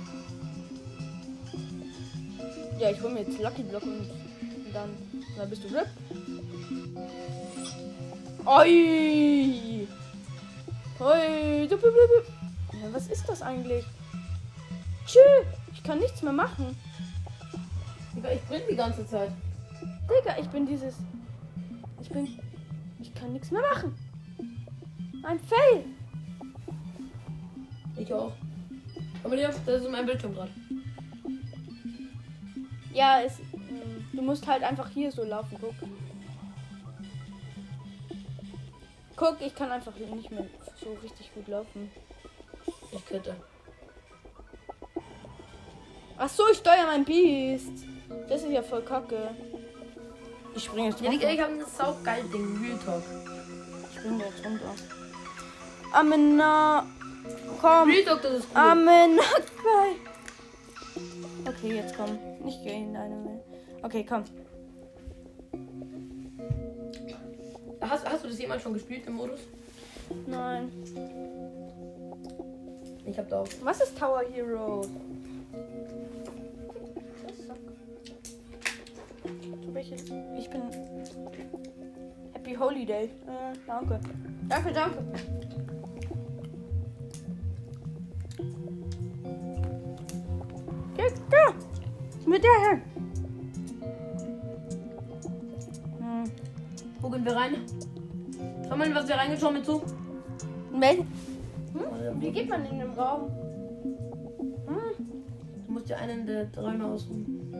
Ja, 2.80 2.92
ich 2.92 3.02
hole 3.02 3.14
mir 3.14 3.22
jetzt 3.22 3.40
Lucky 3.42 3.64
Block 3.64 3.84
und 3.84 4.08
dann, 4.72 4.90
dann 5.36 5.50
bist 5.50 5.64
du 5.64 5.68
RIP. 5.70 5.88
Oi! 8.46 9.88
Oi! 11.00 11.68
Ja, 11.68 12.94
was 12.94 13.08
ist 13.08 13.28
das 13.28 13.42
eigentlich? 13.42 13.84
Tschü! 15.08 15.20
Ich 15.74 15.82
kann 15.82 16.00
nichts 16.00 16.22
mehr 16.22 16.34
machen. 16.34 16.78
Digga, 18.16 18.32
ich 18.32 18.42
bring 18.44 18.62
die 18.70 18.76
ganze 18.76 19.08
Zeit. 19.08 19.32
Digga, 19.82 20.38
ich 20.40 20.48
bin 20.48 20.68
dieses. 20.68 20.98
Ich 22.02 22.10
bin. 22.10 22.40
Ich 23.00 23.14
kann 23.16 23.34
nichts 23.34 23.50
mehr 23.50 23.62
machen. 23.74 23.96
Ein 25.24 25.40
Fail. 25.40 25.86
Ich 27.96 28.14
auch. 28.14 28.34
Aber 29.24 29.36
hier, 29.36 29.48
das 29.66 29.82
ist 29.82 29.90
mein 29.90 30.06
Bildschirm 30.06 30.36
gerade. 30.36 30.52
Ja, 32.98 33.22
es. 33.22 33.38
mm, 33.38 34.08
Du 34.14 34.24
musst 34.24 34.48
halt 34.48 34.64
einfach 34.64 34.89
hier 34.89 35.12
so 35.12 35.24
laufen, 35.24 35.56
guck. 35.62 35.76
Guck, 39.16 39.38
ich 39.41 39.54
kann 39.54 39.72
einfach 39.72 39.93
nicht 39.95 40.32
mehr 40.32 40.48
so 40.84 40.98
richtig 41.04 41.32
gut 41.36 41.48
laufen. 41.48 41.91
Ich 42.91 43.06
könnte. 43.06 43.36
Ach 46.18 46.30
so, 46.30 46.43
ich 46.52 46.58
steuere 46.58 46.88
mein 46.88 47.06
Biest. 47.06 47.86
Das 48.28 48.41
ist 48.41 48.50
ja 48.52 48.64
voll 48.64 48.82
kacke. 48.82 49.30
Ich 50.56 50.64
springe 50.64 50.89
jetzt 50.89 51.00
Ja, 51.02 51.12
runter. 51.12 51.28
Digga, 51.28 51.34
ich 51.34 51.41
hab 51.41 51.50
ein 51.50 51.66
saugeil 51.66 52.24
Ding. 52.34 52.58
Real 52.64 52.80
Talk. 52.84 53.04
Ich 53.91 54.00
springe 54.00 54.24
jetzt 54.26 54.43
runter. 54.43 54.74
Amena. 55.93 56.86
Komm. 57.62 57.89
Real 57.91 58.04
Talk, 58.06 58.22
das 58.24 58.34
ist 58.39 58.48
cool. 58.56 58.58
Amena. 58.62 59.22
Okay, 61.48 61.76
jetzt 61.78 61.95
komm. 61.95 62.20
Nicht 62.48 62.64
gehen, 62.64 62.93
deine 62.93 63.14
mehr. 63.14 63.41
Okay, 63.84 64.06
komm. 64.08 64.24
Hast, 67.82 68.10
hast 68.10 68.24
du 68.24 68.30
das 68.30 68.39
jemals 68.39 68.62
schon 68.64 68.72
gespielt 68.72 69.06
im 69.06 69.16
Modus? 69.16 69.41
Nein. 70.26 70.72
Ich 73.06 73.20
hab 73.20 73.28
da 73.28 73.41
auch. 73.41 73.48
Was 73.64 73.82
ist 73.82 73.98
Tower 73.98 74.22
Hero? 74.34 74.80
Ich 80.38 80.50
bin 80.50 80.62
Happy 82.32 82.56
Holiday. 82.56 83.04
Äh, 83.04 83.58
danke. 83.68 84.00
Danke, 84.48 84.72
danke. 84.72 85.04
Mit 92.38 92.44
der 92.44 92.60
her. 92.62 92.82
Hm. 96.00 96.32
Wo 97.02 97.10
gehen 97.10 97.26
wir 97.26 97.36
rein? 97.36 97.56
Schau 98.70 98.76
mal, 98.78 98.94
was 98.94 99.08
wir 99.08 99.16
reingeschaut 99.16 99.54
mit 99.54 99.66
zu. 99.66 99.82
Wel- 100.72 101.00
Hm? 101.74 102.22
Wie 102.22 102.32
geht 102.32 102.48
man 102.48 102.64
in 102.68 102.78
den 102.78 102.92
Raum? 102.92 103.32
Hm? 104.68 104.94
Du 105.66 105.72
musst 105.72 105.90
dir 105.90 105.98
einen 105.98 106.28
der 106.28 106.48
Räume 106.56 106.86
aussuchen. 106.86 107.52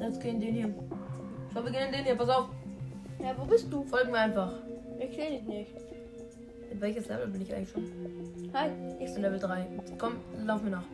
Jetzt 0.00 0.22
gehen 0.22 0.40
den 0.40 0.54
hier. 0.54 0.74
Schau, 1.52 1.62
wir 1.64 1.70
gehen 1.70 1.88
in 1.88 1.92
den 1.92 2.04
hier. 2.04 2.14
Pass 2.14 2.30
auf. 2.30 2.48
Ja, 3.18 3.34
wo 3.38 3.44
bist 3.44 3.70
du? 3.70 3.84
Folgen 3.84 4.12
mir 4.12 4.18
einfach. 4.20 4.50
Ich 4.98 5.14
sehe 5.14 5.30
dich 5.32 5.42
nicht. 5.42 5.72
In 6.70 6.80
welches 6.80 7.06
Level 7.06 7.26
bin 7.26 7.42
ich 7.42 7.54
eigentlich 7.54 7.68
schon? 7.70 7.84
Hi. 8.54 8.70
Ich 8.98 9.12
bin 9.12 9.20
Level 9.24 9.38
3. 9.38 9.66
Komm, 9.98 10.14
lauf 10.46 10.62
mir 10.62 10.70
nach. 10.70 10.84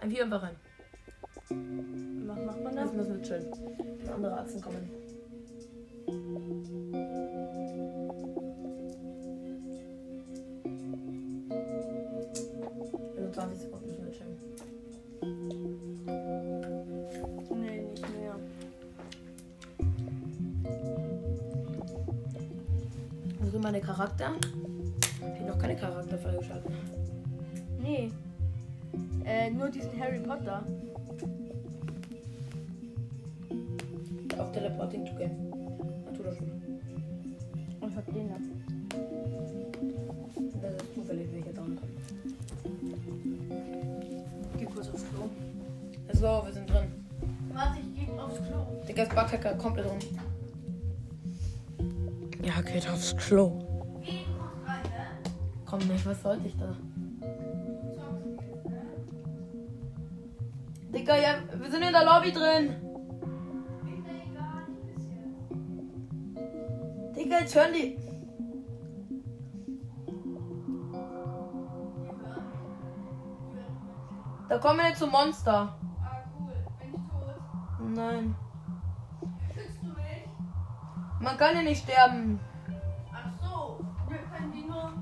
Einfach 0.00 0.14
hier 0.16 0.24
einfach 0.24 0.42
rein. 0.44 0.56
Was 1.50 2.44
macht 2.44 2.62
man 2.62 2.76
da? 2.76 2.84
Jetzt 2.84 2.94
müssen 2.94 3.16
wir 3.16 3.22
chillen. 3.22 3.46
Dass 3.98 4.14
andere 4.14 4.38
Achsen 4.38 4.60
kommen. 4.60 4.88
In 13.16 13.32
20 13.32 13.58
Sekunden 13.58 13.86
müssen 13.88 14.04
wir 14.04 14.12
chillen. 14.12 14.38
Nee, 17.60 17.82
nicht 17.82 18.08
mehr. 18.16 18.36
Wo 23.40 23.50
sind 23.50 23.62
meine 23.62 23.80
Charakter? 23.80 24.34
Ich 25.18 25.40
habe 25.40 25.50
noch 25.50 25.58
keine 25.58 25.74
Charakter 25.76 26.16
freigeschaltet. 26.16 26.72
Nee. 27.80 28.12
Äh, 29.24 29.50
nur 29.50 29.68
diesen 29.68 29.98
Harry 30.00 30.20
Potter. 30.20 30.64
Auf 34.40 34.52
Teleporting 34.52 35.04
to 35.04 35.14
Game. 35.16 35.52
Tu 36.16 36.22
das 36.22 36.36
schon. 36.38 36.50
Ich 37.86 37.96
hab 37.96 38.06
den 38.06 38.28
da. 38.28 38.36
Das 40.62 40.74
ist 40.74 40.94
zufällig, 40.94 41.28
welcher 41.32 41.52
da 41.52 41.60
kommt. 41.60 41.80
Geh 44.58 44.64
kurz 44.64 44.88
aufs 44.88 45.04
Klo. 45.10 45.28
Let's 46.06 46.20
go, 46.22 46.42
wir 46.46 46.52
sind 46.54 46.70
drin. 46.70 46.90
Warte, 47.52 47.80
ich 47.80 48.06
geh 48.06 48.12
aufs 48.18 48.36
Klo. 48.36 48.66
Digga, 48.88 49.02
ist 49.02 49.10
Bughacker 49.10 49.54
komplett 49.56 49.86
rum. 49.86 49.98
Ja, 52.42 52.62
geht 52.62 52.88
aufs 52.88 53.14
Klo. 53.18 53.58
Geh 54.02 54.24
kurz 54.24 54.66
rein, 54.66 54.82
ne? 54.84 55.30
Komm 55.66 55.80
nicht, 55.80 56.06
was 56.06 56.22
sollte 56.22 56.48
ich 56.48 56.56
da? 56.56 56.74
Digga, 60.94 61.16
ja, 61.16 61.34
wir 61.58 61.70
sind 61.70 61.82
in 61.82 61.92
der 61.92 62.04
Lobby 62.06 62.32
drin. 62.32 62.79
Digga, 67.30 67.42
jetzt 67.42 67.54
hören 67.54 67.72
die. 67.72 67.96
Da 74.48 74.58
kommen 74.58 74.80
wir 74.80 74.88
jetzt 74.88 74.98
zum 74.98 75.10
Monster. 75.10 75.78
Ah, 76.02 76.24
cool. 76.36 76.52
Bin 76.80 76.88
ich 76.88 77.08
tot? 77.08 77.90
Nein. 77.94 78.34
Schützt 79.54 79.80
du 79.80 79.86
mich? 79.90 80.26
Man 81.20 81.36
kann 81.36 81.54
ja 81.54 81.62
nicht 81.62 81.84
sterben. 81.84 82.40
Ach 83.12 83.30
so. 83.40 83.84
Wir 84.08 84.18
können 84.18 84.50
die 84.50 84.64
nur. 84.64 84.92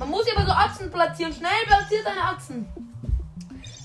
Man 0.00 0.10
muss 0.10 0.24
hier 0.24 0.36
aber 0.36 0.46
so 0.46 0.52
Achsen 0.52 0.90
platzieren. 0.90 1.32
Schnell 1.32 1.50
platziert 1.66 2.04
deine 2.04 2.22
Achsen. 2.22 2.66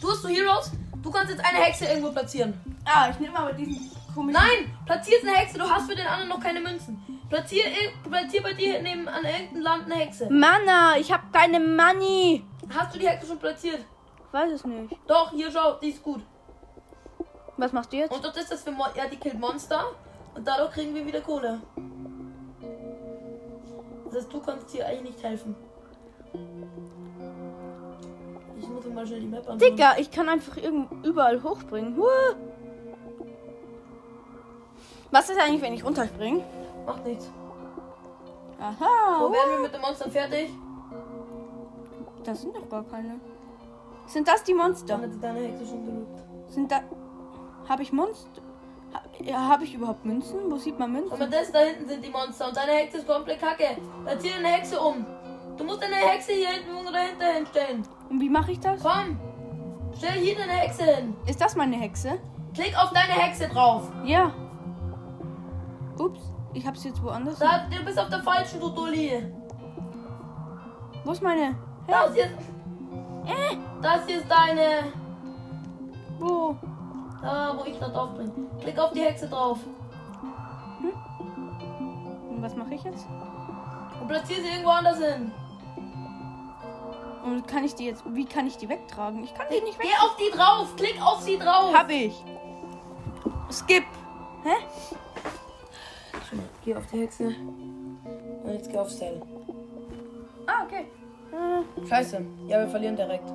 Du 0.01 0.09
hast 0.09 0.23
so 0.23 0.27
Heroes. 0.27 0.71
Du 1.03 1.11
kannst 1.11 1.31
jetzt 1.31 1.45
eine 1.45 1.63
Hexe 1.63 1.85
irgendwo 1.85 2.11
platzieren. 2.11 2.59
Ah, 2.83 3.09
ich 3.11 3.19
nehme 3.19 3.37
aber 3.37 3.53
diesen 3.53 3.91
komischen. 4.11 4.41
Nein, 4.41 4.75
platzier 4.87 5.17
eine 5.21 5.37
Hexe. 5.37 5.59
Du 5.59 5.69
hast 5.69 5.87
für 5.87 5.95
den 5.95 6.07
anderen 6.07 6.29
noch 6.29 6.39
keine 6.39 6.61
Münzen. 6.61 7.04
Platzier, 7.29 7.63
platzier 8.09 8.43
bei 8.43 8.53
dir 8.53 8.81
neben 8.81 9.07
an 9.07 9.25
irgendeinem 9.25 9.61
Land 9.61 9.85
eine 9.85 9.95
Hexe. 9.95 10.29
Manna, 10.29 10.97
ich 10.97 11.11
hab 11.11 11.33
keine 11.33 11.59
Money. 11.59 12.43
Hast 12.73 12.93
du 12.93 12.99
die 12.99 13.07
Hexe 13.07 13.27
schon 13.27 13.39
platziert? 13.39 13.79
Ich 14.27 14.33
weiß 14.33 14.51
es 14.51 14.65
nicht. 14.65 14.95
Doch, 15.07 15.31
hier 15.31 15.51
schau, 15.51 15.73
die 15.73 15.89
ist 15.89 16.03
gut. 16.03 16.21
Was 17.57 17.71
machst 17.71 17.91
du 17.93 17.97
jetzt? 17.97 18.13
Und 18.13 18.23
dort 18.23 18.37
ist 18.37 18.51
das 18.51 18.63
für 18.63 18.71
Mo 18.71 18.85
ja, 18.95 19.07
die 19.07 19.17
killt 19.17 19.39
Monster. 19.39 19.85
Und 20.35 20.47
dadurch 20.47 20.71
kriegen 20.71 20.93
wir 20.93 21.05
wieder 21.05 21.21
Kohle. 21.21 21.61
Das 24.05 24.15
heißt, 24.15 24.33
du 24.33 24.39
kannst 24.41 24.69
hier 24.71 24.85
eigentlich 24.85 25.15
nicht 25.15 25.23
helfen. 25.23 25.55
Ich 28.59 28.67
muss 28.67 28.85
mal 28.85 29.07
schnell 29.07 29.21
die 29.21 29.27
Map 29.27 29.49
anschauen. 29.49 29.59
Digga, 29.59 29.97
ich 29.97 30.11
kann 30.11 30.29
einfach 30.29 30.57
irgend 30.57 31.05
überall 31.05 31.41
hochspringen. 31.41 31.97
Huh. 31.97 32.35
Was 35.11 35.29
ist 35.29 35.39
eigentlich, 35.39 35.61
wenn 35.61 35.73
ich 35.73 35.83
runterspringe? 35.83 36.43
Macht 36.85 37.05
nichts. 37.05 37.31
Aha. 38.59 39.19
Wo 39.19 39.31
werden 39.31 39.51
wir 39.51 39.59
mit 39.59 39.73
den 39.73 39.81
Monstern 39.81 40.11
fertig? 40.11 40.49
Das 42.23 42.41
sind 42.41 42.55
doch 42.55 42.67
gar 42.69 42.83
keine. 42.83 43.19
Sind 44.07 44.27
das 44.27 44.43
die 44.43 44.53
Monster? 44.53 44.97
Dann 44.97 45.13
hat 45.13 45.23
deine 45.23 45.39
Hexe 45.39 45.65
schon 45.65 45.85
gelügt. 45.85 46.23
Sind 46.47 46.71
da. 46.71 46.81
Habe 47.67 47.81
ich 47.83 47.91
Monster? 47.91 48.41
Ja, 49.21 49.39
habe 49.49 49.63
ich 49.63 49.73
überhaupt 49.73 50.05
Münzen? 50.05 50.39
Wo 50.49 50.57
sieht 50.57 50.79
man 50.79 50.95
Aber 50.95 51.01
Münzen? 51.09 51.31
das 51.31 51.51
da 51.51 51.59
hinten 51.59 51.87
sind 51.87 52.05
die 52.05 52.09
Monster 52.09 52.47
und 52.47 52.55
deine 52.55 52.71
Hexe 52.73 52.99
ist 52.99 53.07
komplett 53.07 53.39
kacke. 53.41 53.77
Platzier 54.05 54.35
eine 54.37 54.47
Hexe 54.49 54.79
um. 54.79 55.05
Du 55.57 55.63
musst 55.63 55.81
deine 55.81 55.95
Hexe 55.95 56.33
hier 56.33 56.49
hinten 56.49 56.75
oder 56.87 56.91
dahinter 56.91 57.25
hinstellen. 57.25 57.83
Und 58.09 58.19
wie 58.21 58.29
mache 58.29 58.51
ich 58.51 58.59
das? 58.59 58.81
Komm. 58.81 59.19
Stell 59.97 60.11
hier 60.11 60.35
deine 60.35 60.51
Hexe 60.51 60.83
hin. 60.83 61.15
Ist 61.27 61.41
das 61.41 61.55
meine 61.55 61.75
Hexe? 61.77 62.19
Klick 62.53 62.75
auf 62.77 62.91
deine 62.91 63.13
Hexe 63.13 63.47
drauf. 63.49 63.89
Ja. 64.03 64.33
Ich 66.55 66.65
hab's 66.65 66.83
jetzt 66.83 67.03
woanders. 67.03 67.37
Da, 67.39 67.65
du 67.69 67.83
bist 67.85 67.99
auf 67.99 68.09
der 68.09 68.23
falschen, 68.23 68.59
du 68.59 68.69
Dulli. 68.69 69.23
Wo 71.03 71.11
ist 71.11 71.21
meine? 71.21 71.55
Das 71.87 72.13
hier, 72.15 72.25
Äh, 72.25 73.57
das 73.81 74.05
hier 74.07 74.17
ist 74.19 74.27
deine. 74.31 74.91
wo? 76.17 76.55
Da, 77.21 77.55
wo 77.57 77.63
ich 77.65 77.77
da 77.77 77.87
drauf 77.89 78.15
bin. 78.17 78.31
Klick 78.61 78.79
auf 78.79 78.91
die 78.93 79.01
Hexe 79.01 79.27
drauf. 79.27 79.59
Und 82.29 82.41
was 82.41 82.55
mache 82.55 82.73
ich 82.75 82.83
jetzt? 82.83 83.05
Und 84.01 84.07
platzier 84.07 84.37
sie 84.37 84.47
irgendwo 84.49 84.69
anders 84.71 84.97
hin. 84.99 85.31
Und 87.25 87.47
kann 87.47 87.63
ich 87.63 87.73
die 87.75 87.85
jetzt. 87.85 88.03
Wie 88.13 88.25
kann 88.25 88.45
ich 88.47 88.57
die 88.57 88.69
wegtragen? 88.69 89.23
Ich 89.23 89.33
kann 89.33 89.47
die 89.49 89.61
nicht 89.61 89.77
weg. 89.79 89.87
Geh 89.87 90.05
auf 90.05 90.15
die 90.17 90.35
drauf. 90.37 90.75
Klick 90.75 91.01
auf 91.01 91.21
sie 91.21 91.37
drauf. 91.37 91.73
Hab 91.73 91.89
ich. 91.89 92.13
Skip. 93.51 93.83
Hä? 94.43 94.55
Geh 96.63 96.75
auf 96.75 96.85
die 96.87 96.99
Hexe. 96.99 97.25
Und 98.43 98.51
jetzt 98.51 98.71
geh 98.71 98.77
auf 98.77 98.89
Cell. 98.89 99.21
Ah, 100.45 100.63
okay. 100.65 100.85
Äh, 101.31 101.87
Scheiße. 101.87 102.21
Ja, 102.47 102.59
wir 102.59 102.67
verlieren 102.67 102.95
direkt. 102.95 103.29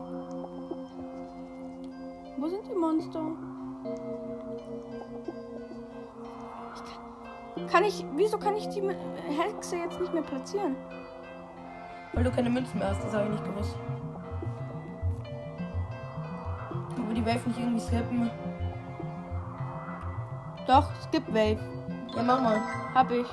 wo 2.36 2.48
sind 2.48 2.66
die 2.66 2.74
Monster? 2.74 3.22
Ich 7.56 7.62
kann, 7.62 7.68
kann 7.68 7.84
ich. 7.84 8.04
Wieso 8.16 8.38
kann 8.38 8.56
ich 8.56 8.68
die 8.68 8.82
Hexe 8.82 9.76
jetzt 9.76 10.00
nicht 10.00 10.12
mehr 10.12 10.22
platzieren? 10.22 10.76
Weil 12.12 12.24
du 12.24 12.30
keine 12.30 12.50
Münzen 12.50 12.78
mehr 12.78 12.90
hast, 12.90 13.02
das 13.04 13.12
habe 13.12 13.24
ich 13.24 13.30
nicht 13.32 13.44
gewusst. 13.44 13.76
Aber 16.96 17.14
die 17.14 17.24
Wave 17.24 17.48
nicht 17.48 17.58
irgendwie 17.58 17.80
skippen. 17.80 18.30
Doch, 20.66 20.90
Skip 21.02 21.26
Wave. 21.28 21.79
Ja, 22.16 22.22
mach 22.22 22.40
mal. 22.40 22.60
Hab 22.94 23.10
ich. 23.10 23.26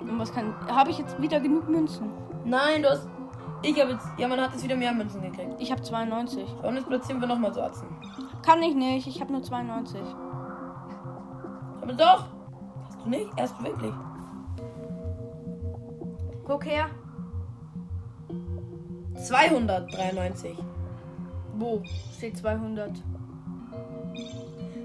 Und 0.00 0.18
was 0.18 0.32
kann. 0.32 0.54
Habe 0.68 0.90
ich 0.90 0.98
jetzt 0.98 1.20
wieder 1.20 1.40
genug 1.40 1.68
Münzen? 1.68 2.10
Nein, 2.44 2.82
du 2.82 2.90
hast. 2.90 3.08
Ich 3.62 3.80
habe 3.80 3.92
jetzt. 3.92 4.06
Ja, 4.18 4.28
man 4.28 4.40
hat 4.40 4.52
jetzt 4.52 4.64
wieder 4.64 4.76
mehr 4.76 4.92
Münzen 4.92 5.22
gekriegt. 5.22 5.54
Ich 5.58 5.70
habe 5.72 5.82
92. 5.82 6.46
So, 6.62 6.68
und 6.68 6.76
jetzt 6.76 6.88
platzieren 6.88 7.20
wir 7.20 7.28
nochmal 7.28 7.52
so 7.52 7.62
Atzen. 7.62 7.88
Kann 8.44 8.62
ich 8.62 8.74
nicht. 8.74 9.06
Ich 9.06 9.20
habe 9.20 9.32
nur 9.32 9.42
92. 9.42 10.00
Aber 11.82 11.92
doch! 11.92 12.26
Hast 12.86 13.04
du 13.04 13.08
nicht? 13.08 13.28
Erst 13.36 13.62
wirklich. 13.62 13.92
Guck 16.44 16.64
her. 16.64 16.86
293. 19.14 20.56
Wo? 21.56 21.82
Steht 22.16 22.36
200. 22.36 22.90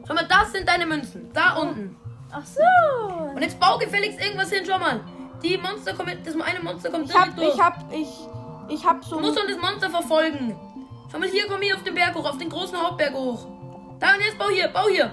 Schau 0.07 0.13
mal, 0.13 0.27
das 0.27 0.51
sind 0.51 0.67
deine 0.67 0.85
Münzen. 0.85 1.31
Da 1.33 1.55
unten. 1.55 1.95
Ach 2.31 2.45
so. 2.45 2.61
Und 3.35 3.41
jetzt 3.41 3.59
bau 3.59 3.77
gefälligst 3.77 4.19
irgendwas 4.21 4.51
hin, 4.51 4.63
schau 4.65 4.79
mal. 4.79 5.01
Die 5.43 5.57
Monster 5.57 5.93
kommen, 5.93 6.17
das 6.23 6.39
eine 6.39 6.59
Monster 6.61 6.89
kommt 6.89 7.09
Ich 7.09 7.15
hab, 7.15 7.35
direkt 7.35 7.39
durch. 7.39 7.55
ich 7.55 7.61
hab, 7.61 7.91
ich, 7.91 8.09
ich 8.69 8.85
hab 8.85 9.03
so. 9.03 9.15
Du 9.17 9.21
musst 9.21 9.37
doch 9.37 9.47
das 9.47 9.57
Monster 9.57 9.89
verfolgen. 9.89 10.55
Schau 11.11 11.19
mal, 11.19 11.27
hier, 11.27 11.47
komm 11.49 11.61
hier 11.61 11.75
auf 11.75 11.83
den 11.83 11.93
Berg 11.95 12.15
hoch, 12.15 12.25
auf 12.29 12.37
den 12.37 12.49
großen 12.49 12.77
Hauptberg 12.77 13.13
hoch. 13.13 13.45
Da 13.99 14.13
und 14.13 14.21
jetzt 14.21 14.37
bau 14.37 14.49
hier, 14.49 14.67
bau 14.69 14.87
hier. 14.87 15.11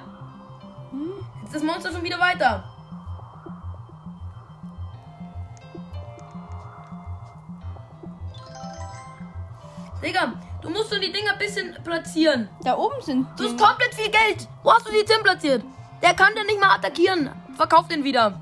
Hm? 0.91 1.13
Jetzt 1.43 1.55
ist 1.55 1.55
das 1.57 1.63
Monster 1.63 1.93
schon 1.93 2.05
wieder 2.05 2.19
weiter. 2.21 2.65
Digga, 10.03 10.33
du 10.63 10.71
musst 10.71 10.91
so 10.91 10.99
die 10.99 11.13
Dinger 11.13 11.33
ein 11.33 11.39
bisschen 11.39 11.77
platzieren. 11.85 12.49
Da 12.63 12.77
oben 12.77 13.01
sind 13.01 13.27
Du 13.37 13.45
hast 13.45 13.59
komplett 13.59 13.95
viel 13.95 14.11
Geld. 14.11 14.49
Wo 14.63 14.73
hast 14.73 14.87
du 14.87 14.93
die 14.93 15.05
Tim 15.05 15.23
platziert? 15.23 15.65
Der 16.03 16.15
kann 16.15 16.35
den 16.35 16.47
nicht 16.47 16.61
mal 16.61 16.75
attackieren. 16.75 17.31
Verkauf 17.55 17.89
den 17.89 18.05
wieder. 18.05 18.41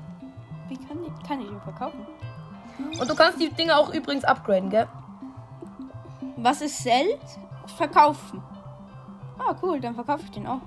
Wie 0.69 0.77
kann 0.77 1.03
ich, 1.03 1.27
kann 1.27 1.41
ich 1.41 1.47
ihn 1.47 1.61
verkaufen? 1.61 2.05
Und 2.99 3.09
du 3.09 3.15
kannst 3.15 3.39
die 3.39 3.49
Dinger 3.49 3.77
auch 3.77 3.93
übrigens 3.93 4.23
upgraden, 4.23 4.69
gell? 4.69 4.87
Was 6.37 6.61
ist 6.61 6.83
Seld? 6.83 7.19
Verkaufen. 7.77 8.43
Ah, 9.39 9.55
cool, 9.61 9.79
dann 9.79 9.95
verkaufe 9.95 10.23
ich 10.23 10.31
den 10.31 10.47
auch. 10.47 10.61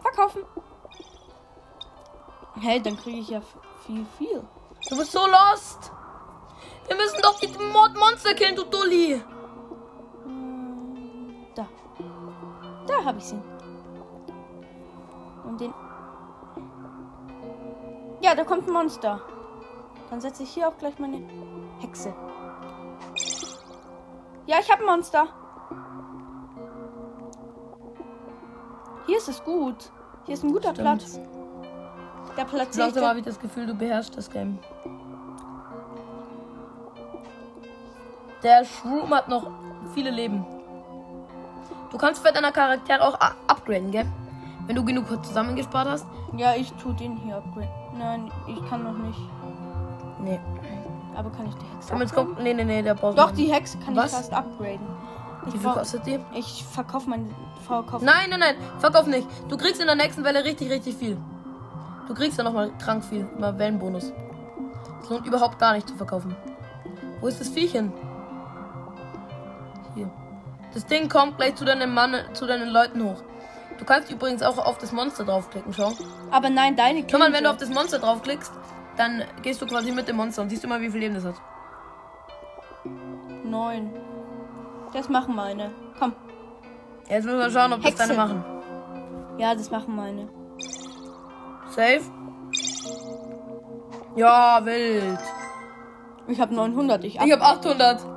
Verkaufen. 0.00 0.42
Hey, 2.60 2.80
dann 2.80 2.96
kriege 2.96 3.18
ich 3.18 3.28
ja 3.28 3.40
viel, 3.84 4.06
viel. 4.16 4.42
Du 4.88 4.96
bist 4.96 5.12
so 5.12 5.26
lost. 5.26 5.90
Wir 6.86 6.96
müssen 6.96 7.20
doch 7.22 7.38
die 7.40 7.48
Mod 7.48 7.94
Monster 7.96 8.34
killen, 8.34 8.54
du 8.54 8.64
Dulli. 8.64 9.22
Da 12.96 13.04
habe 13.04 13.18
ich 13.18 13.24
sie. 13.24 13.38
Und 15.44 15.60
den. 15.60 15.72
Ja, 18.20 18.34
da 18.34 18.44
kommt 18.44 18.66
ein 18.66 18.72
Monster. 18.72 19.20
Dann 20.10 20.20
setze 20.20 20.42
ich 20.42 20.50
hier 20.50 20.68
auch 20.68 20.78
gleich 20.78 20.98
meine 20.98 21.22
Hexe. 21.80 22.14
Ja, 24.46 24.56
ich 24.60 24.70
habe 24.70 24.82
ein 24.82 24.86
Monster. 24.86 25.26
Hier 29.06 29.18
ist 29.18 29.28
es 29.28 29.44
gut. 29.44 29.90
Hier 30.24 30.34
ist 30.34 30.42
ein 30.42 30.52
guter 30.52 30.70
Stimmt. 30.70 30.98
Platz. 30.98 31.20
Da 32.36 32.44
platziere 32.44 32.88
ich. 32.88 32.94
Langsam 32.94 33.08
habe 33.08 33.18
ich 33.18 33.24
das 33.24 33.38
Gefühl, 33.38 33.66
du 33.66 33.74
beherrschst 33.74 34.16
das 34.16 34.30
Game. 34.30 34.58
Der 38.42 38.64
Shroom 38.64 39.14
hat 39.14 39.28
noch 39.28 39.50
viele 39.94 40.10
Leben. 40.10 40.44
Du 41.90 41.98
kannst 41.98 42.26
für 42.26 42.32
deine 42.32 42.52
Charaktere 42.52 43.00
auch 43.06 43.14
upgraden, 43.46 43.90
gell? 43.90 44.06
Wenn 44.66 44.76
du 44.76 44.84
genug 44.84 45.06
zusammengespart 45.24 45.88
hast. 45.88 46.06
Ja, 46.36 46.54
ich 46.54 46.72
tue 46.74 46.94
den 46.94 47.16
hier 47.16 47.36
upgraden. 47.36 47.68
Nein, 47.96 48.30
ich 48.48 48.68
kann 48.68 48.82
noch 48.82 48.96
nicht. 48.98 49.18
Nee. 50.20 50.40
Aber 51.14 51.30
kann 51.30 51.46
ich 51.46 51.54
die 51.54 51.64
Hexe 51.64 51.88
Komm, 51.90 52.00
jetzt 52.00 52.10
upgraden? 52.10 52.34
kommt. 52.34 52.42
Nee, 52.44 52.54
nee, 52.54 52.64
nee, 52.64 52.82
der 52.82 52.94
braucht 52.94 53.16
Doch, 53.18 53.30
die 53.30 53.52
Hexe 53.52 53.78
kann 53.78 53.94
Was? 53.96 54.06
ich 54.12 54.16
fast 54.18 54.32
upgraden. 54.32 54.80
Wie 55.44 55.48
Ich, 55.48 55.54
viel 55.54 55.62
brauch- 55.62 55.74
kostet 55.78 56.06
die? 56.06 56.18
ich 56.34 56.64
verkaufe 56.64 57.08
mein 57.08 57.32
Verkauf. 57.66 58.02
Nein, 58.02 58.30
nein, 58.30 58.40
nein. 58.40 58.54
Verkauf 58.80 59.06
nicht. 59.06 59.26
Du 59.48 59.56
kriegst 59.56 59.80
in 59.80 59.86
der 59.86 59.94
nächsten 59.96 60.24
Welle 60.24 60.44
richtig, 60.44 60.70
richtig 60.70 60.96
viel. 60.96 61.16
Du 62.08 62.14
kriegst 62.14 62.38
dann 62.38 62.46
nochmal 62.46 62.70
krank 62.78 63.04
viel. 63.04 63.28
Mal 63.38 63.56
Wellenbonus. 63.58 64.12
Es 65.02 65.08
lohnt 65.10 65.26
überhaupt 65.26 65.58
gar 65.58 65.72
nicht 65.74 65.88
zu 65.88 65.94
verkaufen. 65.96 66.34
Wo 67.20 67.28
ist 67.28 67.40
das 67.40 67.48
Viechchen? 67.48 67.92
Das 70.76 70.84
Ding 70.84 71.08
kommt 71.08 71.38
gleich 71.38 71.54
zu 71.54 71.64
deinem 71.64 71.94
Mann, 71.94 72.14
zu 72.34 72.46
deinen 72.46 72.68
Leuten 72.68 73.02
hoch. 73.02 73.22
Du 73.78 73.86
kannst 73.86 74.12
übrigens 74.12 74.42
auch 74.42 74.58
auf 74.58 74.76
das 74.76 74.92
Monster 74.92 75.24
draufklicken, 75.24 75.72
schau. 75.72 75.94
Aber 76.30 76.50
nein, 76.50 76.76
deine 76.76 77.02
Schau 77.10 77.16
mal, 77.16 77.32
wenn 77.32 77.44
du 77.44 77.50
auf 77.50 77.56
das 77.56 77.70
Monster 77.70 77.98
draufklickst, 77.98 78.52
dann 78.98 79.24
gehst 79.40 79.62
du 79.62 79.66
quasi 79.66 79.90
mit 79.90 80.06
dem 80.06 80.16
Monster 80.16 80.42
und 80.42 80.50
siehst 80.50 80.64
immer, 80.64 80.78
wie 80.82 80.90
viel 80.90 81.00
Leben 81.00 81.14
das 81.14 81.24
hat. 81.24 81.36
Neun. 83.42 83.90
Das 84.92 85.08
machen 85.08 85.34
meine. 85.34 85.70
Komm. 85.98 86.12
Jetzt 87.08 87.24
müssen 87.24 87.38
wir 87.38 87.50
schauen, 87.50 87.72
ob 87.72 87.80
das 87.80 87.92
Hexe. 87.92 88.08
deine 88.08 88.18
machen. 88.18 88.44
Ja, 89.38 89.54
das 89.54 89.70
machen 89.70 89.96
meine. 89.96 90.28
Safe. 91.70 92.02
Ja, 94.14 94.60
wild. 94.62 95.20
Ich 96.28 96.38
habe 96.38 96.54
900. 96.54 97.02
Ich, 97.04 97.14
Ich 97.18 97.32
hab 97.32 97.40
800. 97.40 98.15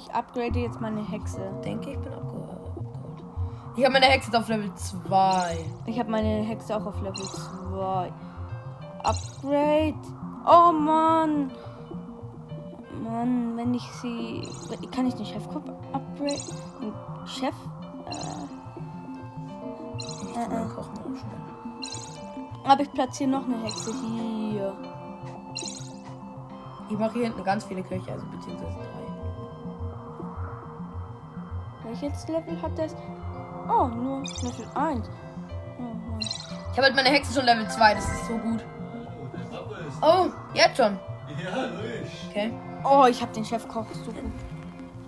ich 0.00 0.14
upgrade 0.14 0.58
jetzt 0.58 0.80
meine 0.80 1.06
Hexe. 1.06 1.40
denke, 1.64 1.90
ich 1.90 1.98
bin 1.98 2.12
abgeholt. 2.12 2.60
Ich 3.76 3.84
habe 3.84 3.92
meine 3.92 4.06
Hexe 4.06 4.36
auf 4.36 4.48
Level 4.48 4.74
2. 4.74 5.66
Ich 5.86 5.98
habe 5.98 6.10
meine 6.10 6.42
Hexe 6.42 6.76
auch 6.76 6.86
auf 6.86 7.00
Level 7.00 7.24
2. 7.24 8.12
Upgrade. 9.02 9.94
Oh 10.46 10.72
Mann. 10.72 11.52
Mann, 13.02 13.56
wenn 13.56 13.74
ich 13.74 13.82
sie. 14.02 14.48
Kann 14.90 15.06
ich 15.06 15.14
den 15.14 15.26
Chefkopf 15.26 15.68
upgrade? 15.92 16.40
Den 16.80 16.92
Chef? 17.26 17.54
Äh, 18.06 18.14
äh, 20.38 20.44
äh. 20.44 20.68
Kochen 20.68 20.98
auch 20.98 21.16
schnell. 21.16 21.40
Aber 22.64 22.82
ich 22.82 22.92
platziere 22.92 23.30
noch 23.30 23.44
eine 23.44 23.62
Hexe 23.62 23.92
hier. 23.92 24.76
Ich 26.90 26.98
mache 26.98 27.12
hier 27.12 27.24
hinten 27.24 27.44
ganz 27.44 27.64
viele 27.64 27.82
Köche, 27.82 28.12
also 28.12 28.26
beziehungsweise 28.26 28.76
drei. 28.76 28.99
Welches 31.90 32.28
Level 32.28 32.62
hat 32.62 32.78
das? 32.78 32.94
Oh, 33.68 33.86
nur 33.88 34.22
Level 34.42 34.66
1. 34.74 35.10
Oh 35.78 35.82
Mann. 35.82 36.20
Ich 36.20 36.76
habe 36.76 36.82
halt 36.82 36.94
meine 36.94 37.08
Hexe 37.08 37.34
schon 37.34 37.44
Level 37.44 37.68
2, 37.68 37.94
das 37.94 38.04
ist 38.04 38.26
so 38.28 38.38
gut. 38.38 38.64
Oh, 40.00 40.26
jetzt 40.54 40.76
schon. 40.76 40.98
Ja. 41.42 41.68
Okay. 42.30 42.52
Oh, 42.84 43.06
ich 43.06 43.20
habe 43.20 43.32
den 43.32 43.44
Chefkoch 43.44 43.86
so 44.04 44.12
gut. 44.12 44.32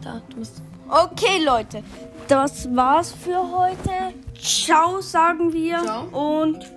Da, 0.01 0.21
du 0.29 0.39
musst. 0.39 0.61
Okay, 0.89 1.45
Leute. 1.45 1.85
Das 2.27 2.75
war's 2.75 3.13
für 3.13 3.39
heute. 3.39 4.15
Ciao, 4.41 5.01
sagen 5.01 5.53
wir. 5.53 5.79
Ciao. 5.85 6.07
Und 6.13 6.69